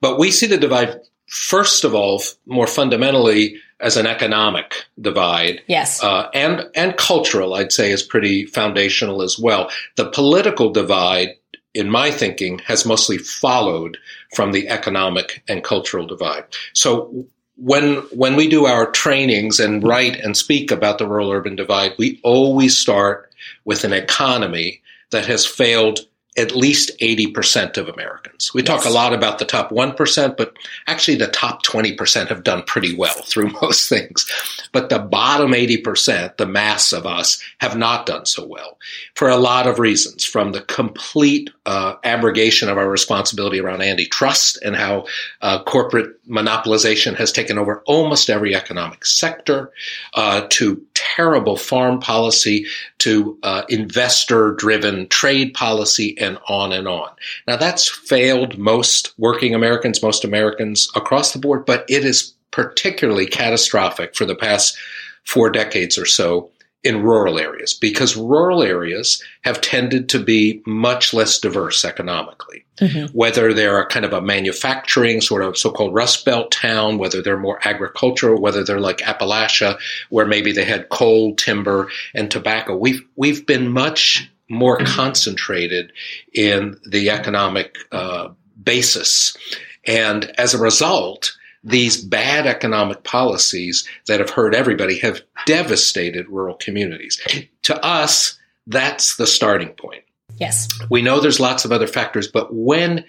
[0.00, 5.60] But we see the divide first of all, more fundamentally, as an economic divide.
[5.66, 6.02] Yes.
[6.02, 9.70] Uh, and and cultural, I'd say, is pretty foundational as well.
[9.96, 11.34] The political divide
[11.76, 13.98] in my thinking, has mostly followed
[14.34, 16.44] from the economic and cultural divide.
[16.72, 17.26] So
[17.56, 21.92] when when we do our trainings and write and speak about the rural urban divide,
[21.98, 23.32] we always start
[23.64, 26.00] with an economy that has failed
[26.38, 28.52] at least 80% of Americans.
[28.52, 28.68] We yes.
[28.68, 30.54] talk a lot about the top 1%, but
[30.86, 34.30] actually the top 20% have done pretty well through most things.
[34.72, 38.76] But the bottom 80%, the mass of us, have not done so well
[39.14, 44.58] for a lot of reasons, from the complete uh, abrogation of our responsibility around antitrust
[44.62, 45.06] and how
[45.40, 49.70] uh, corporate monopolization has taken over almost every economic sector,
[50.14, 52.66] uh, to terrible farm policy,
[52.98, 57.10] to uh, investor driven trade policy, and on and on.
[57.46, 63.26] Now, that's failed most working Americans, most Americans across the board, but it is particularly
[63.26, 64.76] catastrophic for the past
[65.24, 66.50] four decades or so
[66.86, 72.64] in rural areas because rural areas have tended to be much less diverse economically.
[72.76, 73.12] Mm-hmm.
[73.12, 77.36] Whether they're a kind of a manufacturing sort of so-called Rust Belt town, whether they're
[77.36, 79.78] more agricultural, whether they're like Appalachia,
[80.10, 82.76] where maybe they had coal, timber, and tobacco.
[82.76, 85.92] We've we've been much more concentrated
[86.32, 88.28] in the economic uh,
[88.62, 89.36] basis,
[89.84, 96.54] and as a result, these bad economic policies that have hurt everybody have devastated rural
[96.54, 97.20] communities.
[97.64, 98.38] To us,
[98.68, 100.04] that's the starting point.
[100.38, 100.68] Yes.
[100.90, 103.04] We know there's lots of other factors, but when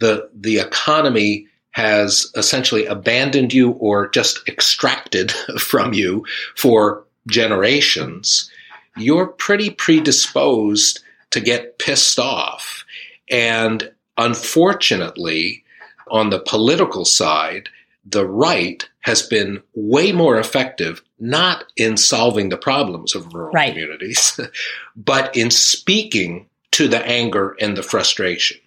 [0.00, 6.24] the the economy has essentially abandoned you or just extracted from you
[6.56, 8.50] for generations,
[8.96, 11.00] you're pretty predisposed
[11.30, 12.84] to get pissed off.
[13.30, 15.62] And unfortunately,
[16.10, 17.68] on the political side,
[18.04, 23.72] the right has been way more effective, not in solving the problems of rural right.
[23.72, 24.38] communities,
[24.96, 28.58] but in speaking to the anger and the frustration.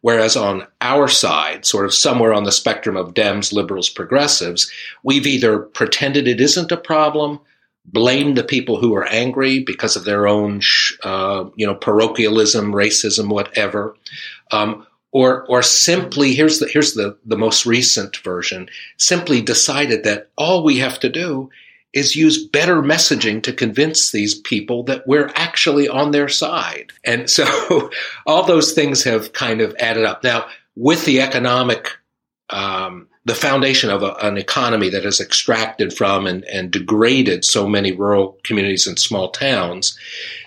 [0.00, 4.70] Whereas on our side, sort of somewhere on the spectrum of Dems, liberals, progressives,
[5.02, 7.40] we've either pretended it isn't a problem,
[7.84, 10.60] blame the people who are angry because of their own,
[11.02, 13.96] uh, you know, parochialism, racism, whatever.
[14.52, 20.30] Um, or, or simply, here's the, here's the, the most recent version, simply decided that
[20.36, 21.50] all we have to do
[21.92, 26.92] is use better messaging to convince these people that we're actually on their side.
[27.04, 27.90] And so
[28.26, 30.22] all those things have kind of added up.
[30.22, 30.46] Now,
[30.76, 31.90] with the economic,
[32.50, 37.66] um, the foundation of a, an economy that has extracted from and, and degraded so
[37.66, 39.98] many rural communities and small towns,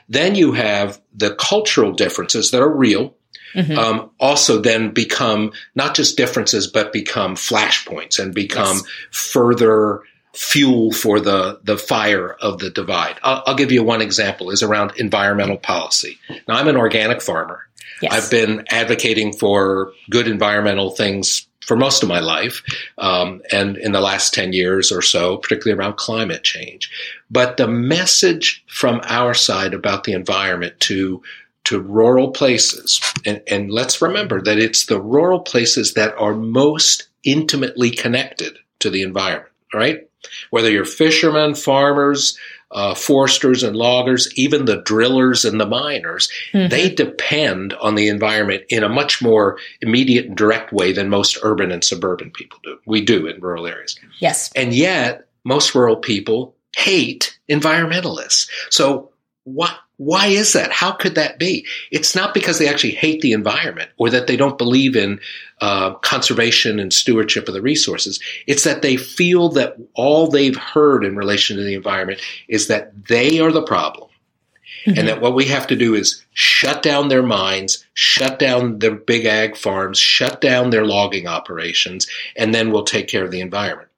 [0.08, 3.16] then you have the cultural differences that are real.
[3.54, 3.78] Mm-hmm.
[3.78, 8.84] Um, also then become not just differences, but become flashpoints and become yes.
[9.12, 10.02] further
[10.34, 13.20] fuel for the, the fire of the divide.
[13.24, 16.18] I'll, I'll, give you one example is around environmental policy.
[16.48, 17.68] Now I'm an organic farmer.
[18.02, 18.14] Yes.
[18.14, 22.64] I've been advocating for good environmental things for most of my life,
[22.98, 26.92] um, and in the last 10 years or so, particularly around climate change.
[27.30, 31.22] But the message from our side about the environment to
[31.66, 37.08] to rural places, and, and let's remember that it's the rural places that are most
[37.24, 40.08] intimately connected to the environment, right?
[40.50, 42.38] Whether you're fishermen, farmers,
[42.72, 46.70] uh, foresters and loggers, even the drillers and the miners, mm-hmm.
[46.70, 51.38] they depend on the environment in a much more immediate and direct way than most
[51.44, 52.78] urban and suburban people do.
[52.86, 54.00] We do in rural areas.
[54.20, 54.52] Yes.
[54.56, 58.50] And yet, most rural people hate environmentalists.
[58.70, 59.11] So,
[59.44, 60.72] what why is that?
[60.72, 61.68] How could that be?
[61.92, 65.20] It's not because they actually hate the environment or that they don't believe in
[65.62, 68.20] uh, conservation and stewardship of the resources.
[68.48, 73.06] It's that they feel that all they've heard in relation to the environment is that
[73.08, 74.10] they are the problem.
[74.88, 74.98] Mm-hmm.
[74.98, 78.96] And that what we have to do is shut down their mines, shut down their
[78.96, 83.42] big ag farms, shut down their logging operations, and then we'll take care of the
[83.42, 83.90] environment.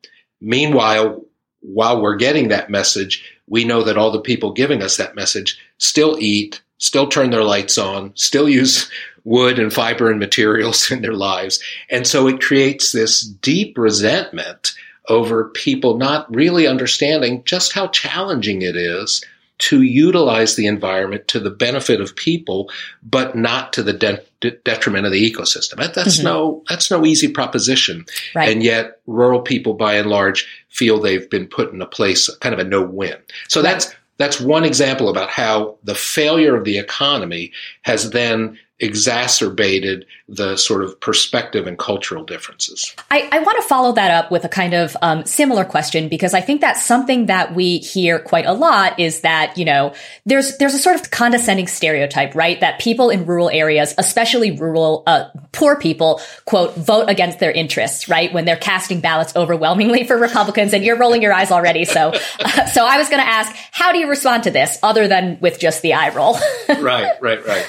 [0.42, 1.24] Meanwhile,
[1.62, 5.60] while we're getting that message, we know that all the people giving us that message
[5.78, 8.90] still eat, still turn their lights on, still use
[9.24, 11.62] wood and fiber and materials in their lives.
[11.90, 14.74] And so it creates this deep resentment
[15.10, 19.24] over people not really understanding just how challenging it is
[19.60, 22.70] to utilize the environment to the benefit of people,
[23.04, 25.78] but not to the de- de- detriment of the ecosystem.
[25.78, 26.26] That, that's mm-hmm.
[26.26, 28.06] no that's no easy proposition.
[28.36, 28.50] Right.
[28.50, 32.54] And yet, rural people, by and large, feel they've been put in a place kind
[32.54, 33.18] of a no win.
[33.48, 33.72] So right.
[33.72, 37.52] that's that's one example about how the failure of the economy
[37.84, 42.96] has then exacerbated the sort of perspective and cultural differences.
[43.12, 46.34] I, I want to follow that up with a kind of um, similar question because
[46.34, 49.94] I think that's something that we hear quite a lot is that you know
[50.26, 52.60] there's there's a sort of condescending stereotype, right?
[52.60, 58.10] That people in rural areas, especially rural uh, poor people, quote vote against their interests,
[58.10, 58.34] right?
[58.34, 61.86] When they're casting ballots overwhelmingly for Republicans, and you're rolling your eyes already.
[61.86, 65.08] So, uh, so I was going to ask, how do you respond to this, other
[65.08, 66.38] than with just the eye roll?
[66.70, 67.68] right, right, right.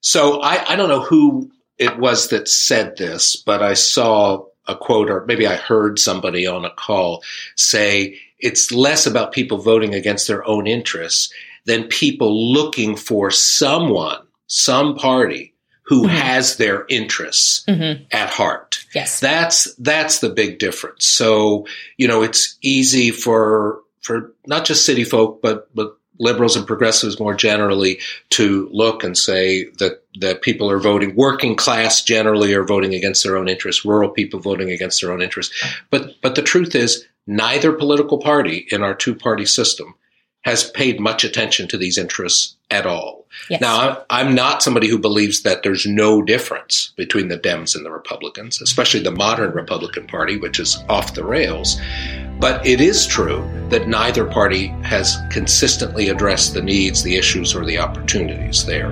[0.00, 4.76] So I, I don't know who it was that said this, but I saw a
[4.76, 7.22] quote, or maybe I heard somebody on a call
[7.56, 11.32] say it's less about people voting against their own interests
[11.66, 16.14] than people looking for someone, some party who mm-hmm.
[16.14, 18.04] has their interests mm-hmm.
[18.12, 18.84] at heart.
[18.94, 19.20] Yes.
[19.20, 21.06] That's that's the big difference.
[21.06, 26.66] So, you know, it's easy for for not just city folk but but liberals and
[26.66, 27.98] progressives more generally
[28.30, 33.24] to look and say that that people are voting working class generally are voting against
[33.24, 35.54] their own interests rural people voting against their own interests
[35.90, 39.94] but but the truth is neither political party in our two party system
[40.42, 43.26] has paid much attention to these interests at all.
[43.48, 43.60] Yes.
[43.60, 47.90] Now, I'm not somebody who believes that there's no difference between the Dems and the
[47.90, 51.78] Republicans, especially the modern Republican Party, which is off the rails.
[52.40, 57.66] But it is true that neither party has consistently addressed the needs, the issues, or
[57.66, 58.88] the opportunities there.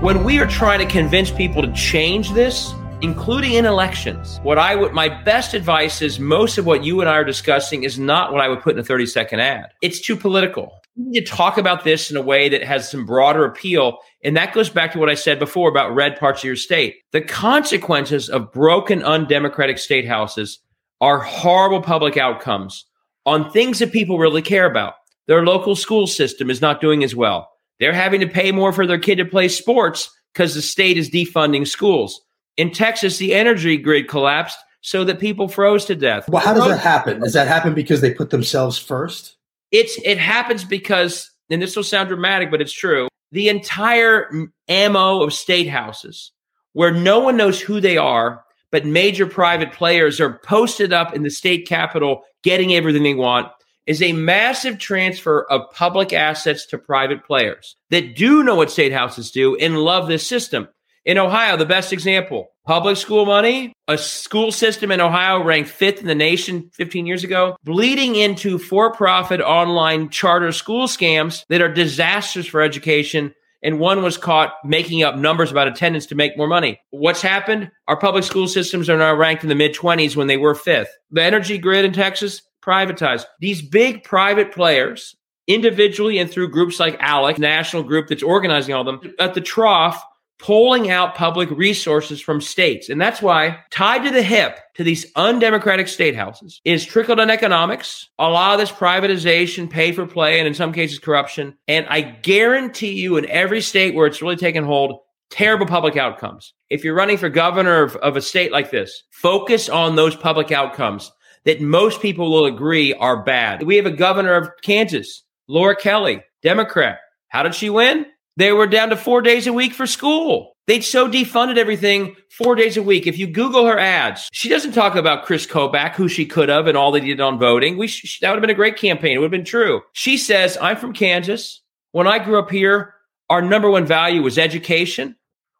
[0.00, 2.72] When we are trying to convince people to change this,
[3.02, 7.10] including in elections, what I would, my best advice is most of what you and
[7.10, 9.72] I are discussing is not what I would put in a 30 second ad.
[9.82, 13.44] It's too political need to talk about this in a way that has some broader
[13.44, 13.98] appeal.
[14.24, 16.96] And that goes back to what I said before about red parts of your state.
[17.12, 20.58] The consequences of broken, undemocratic state houses
[21.00, 22.84] are horrible public outcomes
[23.24, 24.94] on things that people really care about.
[25.26, 27.48] Their local school system is not doing as well.
[27.78, 31.10] They're having to pay more for their kid to play sports because the state is
[31.10, 32.20] defunding schools.
[32.56, 36.28] In Texas, the energy grid collapsed so that people froze to death.
[36.28, 37.20] Well, how does that happen?
[37.20, 39.36] Does that happen because they put themselves first?
[39.70, 43.08] It's it happens because, and this will sound dramatic, but it's true.
[43.32, 44.30] the entire
[44.68, 46.32] ammo of state houses
[46.72, 51.22] where no one knows who they are, but major private players are posted up in
[51.22, 53.48] the state capitol getting everything they want
[53.86, 58.92] is a massive transfer of public assets to private players that do know what state
[58.92, 60.68] houses do and love this system.
[61.08, 66.02] In Ohio, the best example public school money, a school system in Ohio ranked fifth
[66.02, 71.62] in the nation 15 years ago, bleeding into for profit online charter school scams that
[71.62, 73.34] are disasters for education.
[73.62, 76.78] And one was caught making up numbers about attendance to make more money.
[76.90, 77.70] What's happened?
[77.88, 80.90] Our public school systems are now ranked in the mid 20s when they were fifth.
[81.10, 83.24] The energy grid in Texas, privatized.
[83.40, 88.86] These big private players, individually and through groups like ALEC, national group that's organizing all
[88.86, 90.04] of them, at the trough,
[90.38, 92.88] pulling out public resources from states.
[92.88, 97.30] And that's why tied to the hip to these undemocratic state houses is trickle down
[97.30, 101.56] economics, a lot of this privatization, pay for play, and in some cases corruption.
[101.66, 106.54] And I guarantee you in every state where it's really taken hold, terrible public outcomes.
[106.70, 110.52] If you're running for governor of, of a state like this, focus on those public
[110.52, 111.10] outcomes
[111.44, 113.62] that most people will agree are bad.
[113.62, 116.98] We have a governor of Kansas, Laura Kelly, Democrat.
[117.28, 118.06] How did she win?
[118.38, 120.52] They were down to four days a week for school.
[120.68, 123.08] They'd so defunded everything four days a week.
[123.08, 126.68] If you Google her ads, she doesn't talk about Chris Kobach, who she could have,
[126.68, 127.76] and all they did on voting.
[127.76, 129.16] We sh- that would have been a great campaign.
[129.16, 129.80] It would have been true.
[129.92, 131.62] She says, "I'm from Kansas.
[131.90, 132.94] When I grew up here,
[133.28, 135.16] our number one value was education.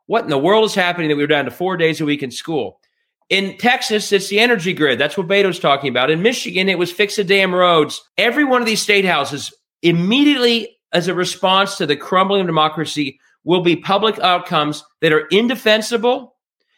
[0.07, 2.23] What in the world is happening that we were down to four days a week
[2.23, 2.79] in school?
[3.29, 5.01] In Texas, it's the energy grid.
[5.01, 6.11] That's what Beto's talking about.
[6.11, 8.01] In Michigan, it was fix the damn roads.
[8.17, 9.53] Every one of these state houses
[9.83, 15.27] immediately as a response to the crumbling of democracy will be public outcomes that are
[15.29, 16.35] indefensible,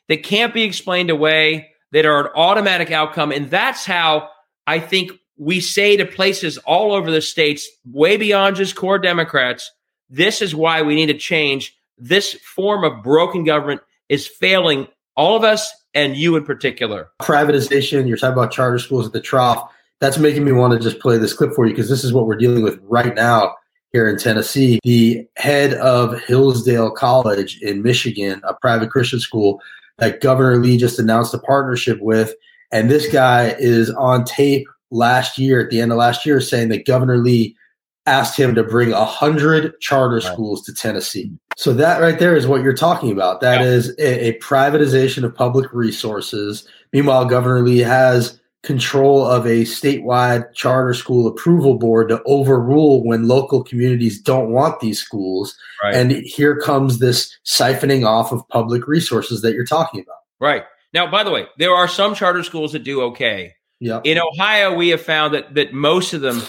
[0.08, 3.32] that can't be explained away, that are an automatic outcome.
[3.32, 4.28] And that's how
[4.66, 9.70] I think we say to places all over the states, way beyond just core Democrats,
[10.08, 11.76] this is why we need to change.
[11.98, 14.86] This form of broken government is failing
[15.16, 17.08] all of us and you in particular.
[17.20, 19.72] Privatization, you're talking about charter schools at the trough.
[20.00, 22.26] That's making me want to just play this clip for you because this is what
[22.26, 23.54] we're dealing with right now
[23.92, 24.78] here in Tennessee.
[24.84, 29.60] The head of Hillsdale College in Michigan, a private Christian school
[29.98, 32.34] that Governor Lee just announced a partnership with.
[32.72, 36.68] And this guy is on tape last year, at the end of last year, saying
[36.68, 37.56] that Governor Lee
[38.06, 41.30] asked him to bring a hundred charter schools to Tennessee.
[41.56, 43.40] So that right there is what you're talking about.
[43.40, 43.66] That yeah.
[43.66, 46.66] is a, a, privatization of public resources.
[46.92, 53.26] Meanwhile, Governor Lee has control of a statewide charter school approval board to overrule when
[53.26, 55.56] local communities don't want these schools.
[55.82, 55.94] Right.
[55.94, 60.18] And here comes this siphoning off of public resources that you're talking about.
[60.40, 60.64] Right.
[60.92, 63.54] Now, by the way, there are some charter schools that do okay.
[63.78, 64.00] Yeah.
[64.04, 66.42] In Ohio, we have found that that most of them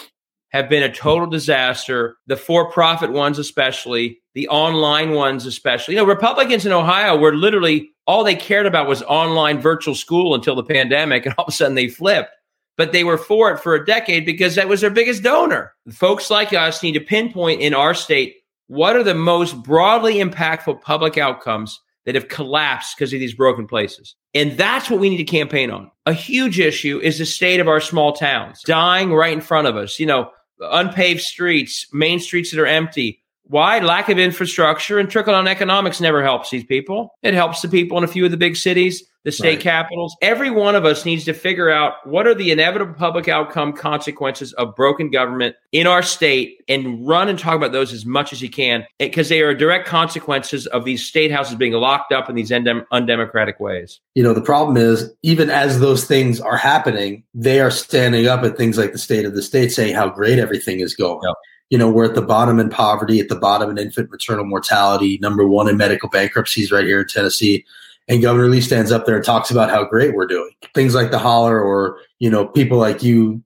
[0.49, 2.17] have been a total disaster.
[2.27, 5.93] The for-profit ones, especially the online ones, especially.
[5.93, 10.35] You know, Republicans in Ohio were literally all they cared about was online virtual school
[10.35, 12.29] until the pandemic, and all of a sudden they flipped.
[12.75, 15.73] But they were for it for a decade because that was their biggest donor.
[15.93, 18.35] Folks like us need to pinpoint in our state
[18.67, 23.65] what are the most broadly impactful public outcomes that have collapsed because of these broken
[23.65, 24.15] places.
[24.33, 25.89] And that's what we need to campaign on.
[26.05, 29.77] A huge issue is the state of our small towns dying right in front of
[29.77, 29.99] us.
[29.99, 33.20] You know, unpaved streets, main streets that are empty.
[33.51, 33.79] Why?
[33.79, 37.17] Lack of infrastructure and trickle down economics never helps these people.
[37.21, 39.59] It helps the people in a few of the big cities, the state right.
[39.59, 40.15] capitals.
[40.21, 44.53] Every one of us needs to figure out what are the inevitable public outcome consequences
[44.53, 48.41] of broken government in our state and run and talk about those as much as
[48.41, 52.29] you can eh, because they are direct consequences of these state houses being locked up
[52.29, 53.99] in these undem- undemocratic ways.
[54.15, 58.45] You know, the problem is even as those things are happening, they are standing up
[58.45, 61.19] at things like the state of the state saying how great everything is going.
[61.21, 61.35] Yep
[61.71, 65.17] you know, we're at the bottom in poverty, at the bottom in infant maternal mortality,
[65.21, 67.65] number one in medical bankruptcies right here in Tennessee.
[68.09, 70.51] And Governor Lee stands up there and talks about how great we're doing.
[70.75, 73.41] Things like the holler or, you know, people like you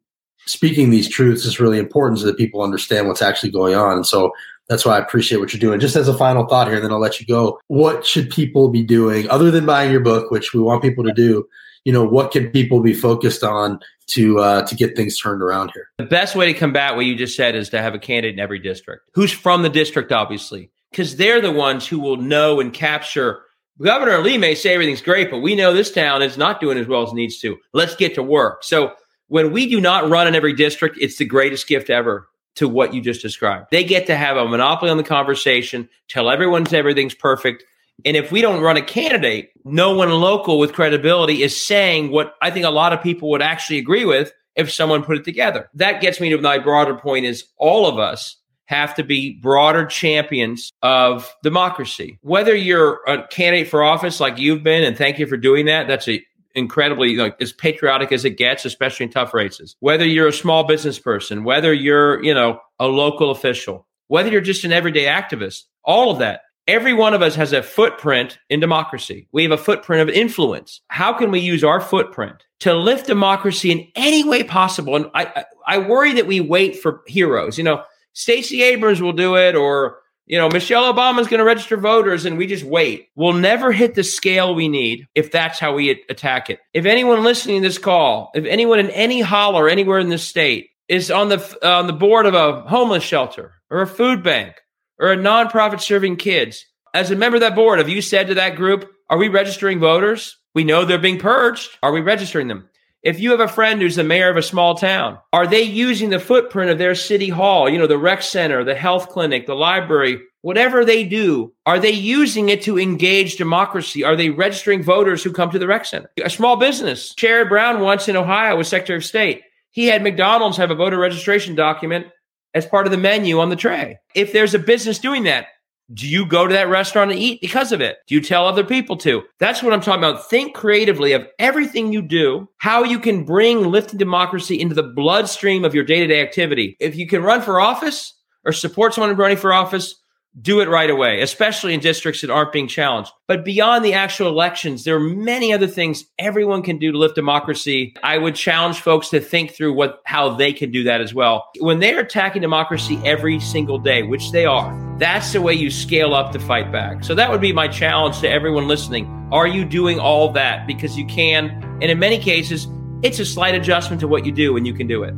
[0.47, 3.93] speaking these truths is really important so that people understand what's actually going on.
[3.93, 4.32] And so
[4.69, 5.80] that's why I appreciate what you're doing.
[5.80, 7.59] Just as a final thought here, then I'll let you go.
[7.67, 11.13] What should people be doing other than buying your book, which we want people to
[11.13, 11.47] do?
[11.86, 15.72] You know, what can people be focused on to uh, to get things turned around
[15.74, 15.90] here.
[15.98, 18.40] The best way to combat what you just said is to have a candidate in
[18.40, 22.74] every district who's from the district, obviously, because they're the ones who will know and
[22.74, 23.42] capture.
[23.82, 26.88] Governor Lee may say everything's great, but we know this town is not doing as
[26.88, 27.58] well as it needs to.
[27.74, 28.64] Let's get to work.
[28.64, 28.94] So
[29.28, 32.94] when we do not run in every district, it's the greatest gift ever to what
[32.94, 33.68] you just described.
[33.72, 37.66] They get to have a monopoly on the conversation, tell everyone everything's perfect,
[38.04, 42.34] and if we don't run a candidate, no one local with credibility is saying what
[42.41, 45.70] I think a lot of people would actually agree with if someone put it together.
[45.74, 49.86] That gets me to my broader point is all of us have to be broader
[49.86, 52.18] champions of democracy.
[52.22, 55.88] Whether you're a candidate for office like you've been, and thank you for doing that.
[55.88, 56.24] That's a
[56.56, 59.76] incredibly like as patriotic as it gets, especially in tough races.
[59.82, 64.41] Whether you're a small business person, whether you're, you know, a local official, whether you're
[64.41, 66.41] just an everyday activist, all of that.
[66.68, 69.28] Every one of us has a footprint in democracy.
[69.32, 70.82] We have a footprint of influence.
[70.88, 74.95] How can we use our footprint to lift democracy in any way possible?
[74.95, 77.59] And I, I, worry that we wait for heroes.
[77.59, 81.78] You know, Stacey Abrams will do it, or you know, Michelle Obama's going to register
[81.78, 83.09] voters, and we just wait.
[83.16, 86.59] We'll never hit the scale we need if that's how we attack it.
[86.74, 90.70] If anyone listening to this call, if anyone in any holler anywhere in this state
[90.88, 94.55] is on the uh, on the board of a homeless shelter or a food bank
[95.00, 98.36] or a nonprofit serving kids, as a member of that board, have you said to
[98.36, 100.38] that group, "Are we registering voters?
[100.54, 101.78] We know they're being purged.
[101.84, 102.70] Are we registering them?"
[103.04, 106.10] If you have a friend who's the mayor of a small town, are they using
[106.10, 109.54] the footprint of their city hall, you know, the rec center, the health clinic, the
[109.54, 114.04] library, whatever they do, are they using it to engage democracy?
[114.04, 116.10] Are they registering voters who come to the rec center?
[116.24, 117.14] A small business.
[117.16, 119.43] Sherrod Brown once in Ohio was Secretary of State.
[119.70, 122.08] He had McDonald's have a voter registration document
[122.56, 123.99] as part of the menu on the tray.
[124.16, 125.47] If there's a business doing that,
[125.93, 127.97] do you go to that restaurant and eat because of it?
[128.08, 129.22] Do you tell other people to?
[129.38, 130.28] That's what I'm talking about.
[130.28, 135.64] Think creatively of everything you do, how you can bring lifting democracy into the bloodstream
[135.64, 136.76] of your day to day activity.
[136.80, 139.95] If you can run for office or support someone running for office,
[140.42, 143.12] do it right away, especially in districts that aren't being challenged.
[143.28, 147.16] But beyond the actual elections, there are many other things everyone can do to lift
[147.16, 147.96] democracy.
[148.04, 151.50] I would challenge folks to think through what how they can do that as well.
[151.60, 156.14] When they're attacking democracy every single day, which they are, that's the way you scale
[156.14, 157.04] up to fight back.
[157.04, 159.08] So that would be my challenge to everyone listening.
[159.32, 160.68] Are you doing all that?
[160.68, 161.50] Because you can,
[161.82, 162.68] and in many cases,
[163.04, 165.14] it's a slight adjustment to what you do and you can do it.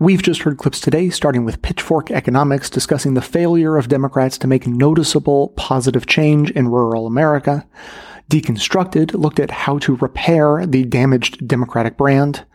[0.00, 4.46] We've just heard clips today, starting with Pitchfork Economics discussing the failure of Democrats to
[4.46, 7.66] make noticeable positive change in rural America.
[8.30, 12.46] Deconstructed looked at how to repair the damaged Democratic brand.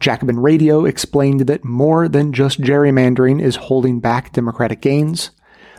[0.00, 5.32] Jacobin Radio explained that more than just gerrymandering is holding back Democratic gains.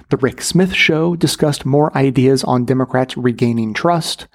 [0.09, 4.27] The Rick Smith Show discussed more ideas on Democrats regaining trust.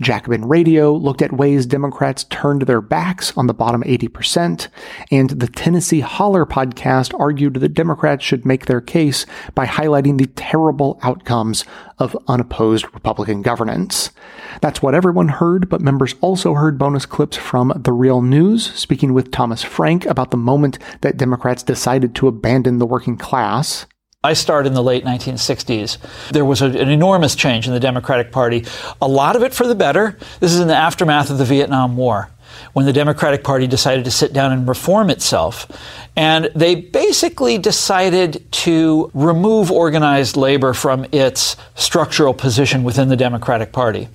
[0.00, 4.68] Jacobin Radio looked at ways Democrats turned their backs on the bottom 80%,
[5.10, 10.28] and the Tennessee Holler podcast argued that Democrats should make their case by highlighting the
[10.28, 11.66] terrible outcomes
[11.98, 14.12] of unopposed Republican governance.
[14.62, 19.12] That's what everyone heard, but members also heard bonus clips from The Real News, speaking
[19.12, 23.84] with Thomas Frank about the moment that Democrats decided to abandon the working class.
[24.24, 26.30] I started in the late 1960s.
[26.30, 28.64] There was a, an enormous change in the Democratic Party,
[29.00, 30.18] a lot of it for the better.
[30.40, 32.28] This is in the aftermath of the Vietnam War
[32.72, 35.70] when the Democratic Party decided to sit down and reform itself.
[36.16, 43.70] And they basically decided to remove organized labor from its structural position within the Democratic
[43.70, 44.08] Party.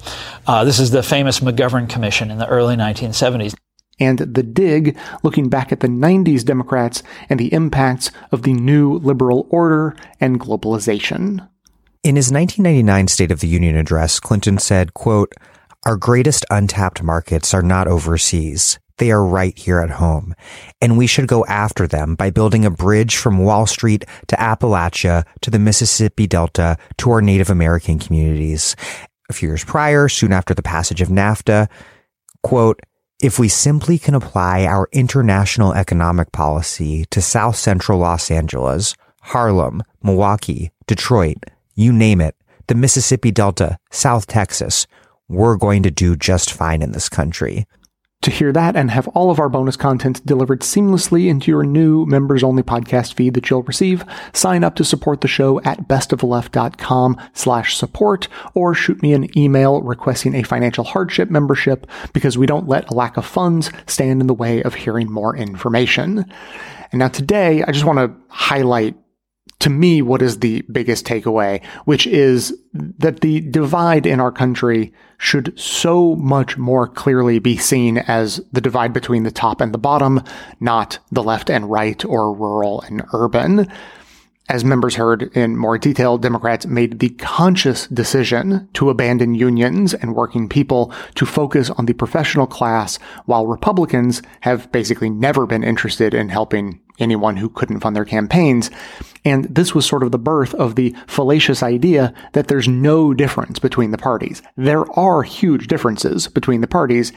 [0.45, 3.55] Uh, this is the famous McGovern Commission in the early 1970s
[4.03, 9.47] and The Dig, looking back at the 90s Democrats and the impacts of the neoliberal
[9.49, 11.47] order and globalization.
[12.03, 15.33] In his 1999 State of the Union address, Clinton said, quote,
[15.85, 18.77] Our greatest untapped markets are not overseas.
[18.97, 20.35] They are right here at home.
[20.81, 25.25] And we should go after them by building a bridge from Wall Street to Appalachia
[25.41, 28.75] to the Mississippi Delta to our Native American communities.
[29.29, 31.69] A few years prior, soon after the passage of NAFTA,
[32.43, 32.81] quote,
[33.23, 39.81] if we simply can apply our international economic policy to South Central Los Angeles, Harlem,
[40.03, 41.37] Milwaukee, Detroit,
[41.73, 42.35] you name it,
[42.67, 44.87] the Mississippi Delta, South Texas,
[45.29, 47.65] we're going to do just fine in this country.
[48.23, 52.05] To hear that and have all of our bonus content delivered seamlessly into your new
[52.05, 57.19] members only podcast feed that you'll receive, sign up to support the show at bestoftheleft.com
[57.33, 62.69] slash support or shoot me an email requesting a financial hardship membership because we don't
[62.69, 66.23] let a lack of funds stand in the way of hearing more information.
[66.93, 68.95] And now today, I just want to highlight
[69.63, 74.91] to me what is the biggest takeaway, which is that the divide in our country
[75.17, 79.77] should so much more clearly be seen as the divide between the top and the
[79.77, 80.21] bottom,
[80.59, 83.71] not the left and right or rural and urban.
[84.49, 90.13] As members heard in more detail, Democrats made the conscious decision to abandon unions and
[90.13, 96.13] working people to focus on the professional class, while Republicans have basically never been interested
[96.13, 98.69] in helping anyone who couldn't fund their campaigns.
[99.25, 103.59] And this was sort of the birth of the fallacious idea that there's no difference
[103.59, 104.41] between the parties.
[104.57, 107.13] There are huge differences between the parties,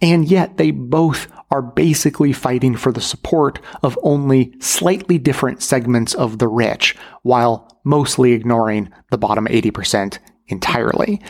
[0.00, 6.14] and yet they both are basically fighting for the support of only slightly different segments
[6.14, 10.18] of the rich, while mostly ignoring the bottom 80%
[10.48, 11.20] entirely.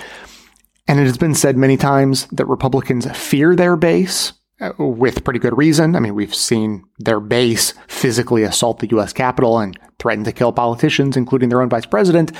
[0.86, 5.40] And it has been said many times that Republicans fear their base Uh, with pretty
[5.40, 5.96] good reason.
[5.96, 10.52] I mean, we've seen their base physically assault the US Capitol and threaten to kill
[10.52, 12.30] politicians, including their own vice president.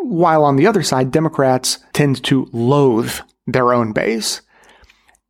[0.00, 3.12] While on the other side, Democrats tend to loathe
[3.46, 4.40] their own base.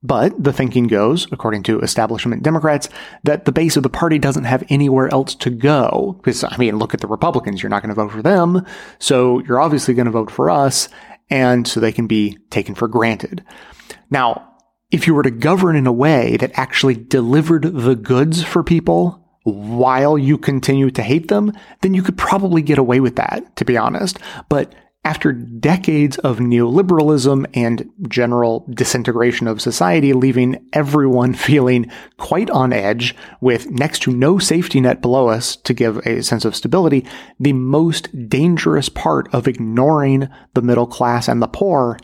[0.01, 2.89] But the thinking goes, according to establishment Democrats,
[3.25, 6.15] that the base of the party doesn't have anywhere else to go.
[6.19, 7.61] Because, I mean, look at the Republicans.
[7.61, 8.65] You're not going to vote for them.
[9.01, 10.89] So you're obviously going to vote for us.
[11.31, 13.43] And so they can be taken for granted.
[14.09, 14.56] Now,
[14.91, 19.23] if you were to govern in a way that actually delivered the goods for people
[19.45, 23.65] while you continue to hate them, then you could probably get away with that, to
[23.65, 24.19] be honest.
[24.49, 24.75] But
[25.07, 33.15] after decades of neoliberalism and general disintegration of society, leaving everyone feeling quite on edge
[33.41, 37.07] with next to no safety net below us to give a sense of stability,
[37.39, 41.99] the most dangerous part of ignoring the middle class and the poor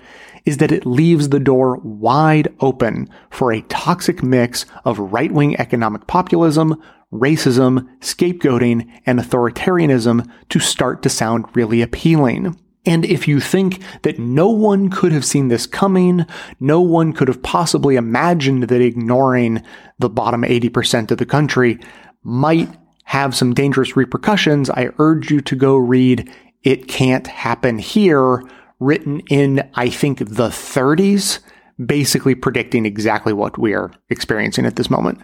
[0.45, 5.57] is that it leaves the door wide open for a toxic mix of right wing
[5.59, 6.81] economic populism,
[7.13, 12.57] racism, scapegoating, and authoritarianism to start to sound really appealing.
[12.85, 16.27] And if you think that no one could have seen this coming,
[16.59, 19.63] no one could have possibly imagined that ignoring
[20.01, 21.79] the bottom 80% of the country
[22.25, 22.69] might
[23.05, 26.33] have some dangerous repercussions, I urge you to go read
[26.63, 28.43] It Can't Happen Here,
[28.83, 31.41] written in, I think, the 30s,
[31.85, 35.21] basically predicting exactly what we are experiencing at this moment.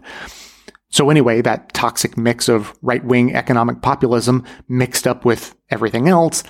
[0.90, 6.42] So anyway, that toxic mix of right wing economic populism mixed up with everything else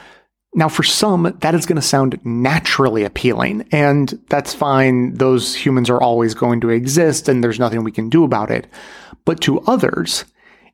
[0.55, 5.15] now, for some, that is going to sound naturally appealing, and that's fine.
[5.15, 8.67] Those humans are always going to exist, and there's nothing we can do about it.
[9.25, 10.25] But to others,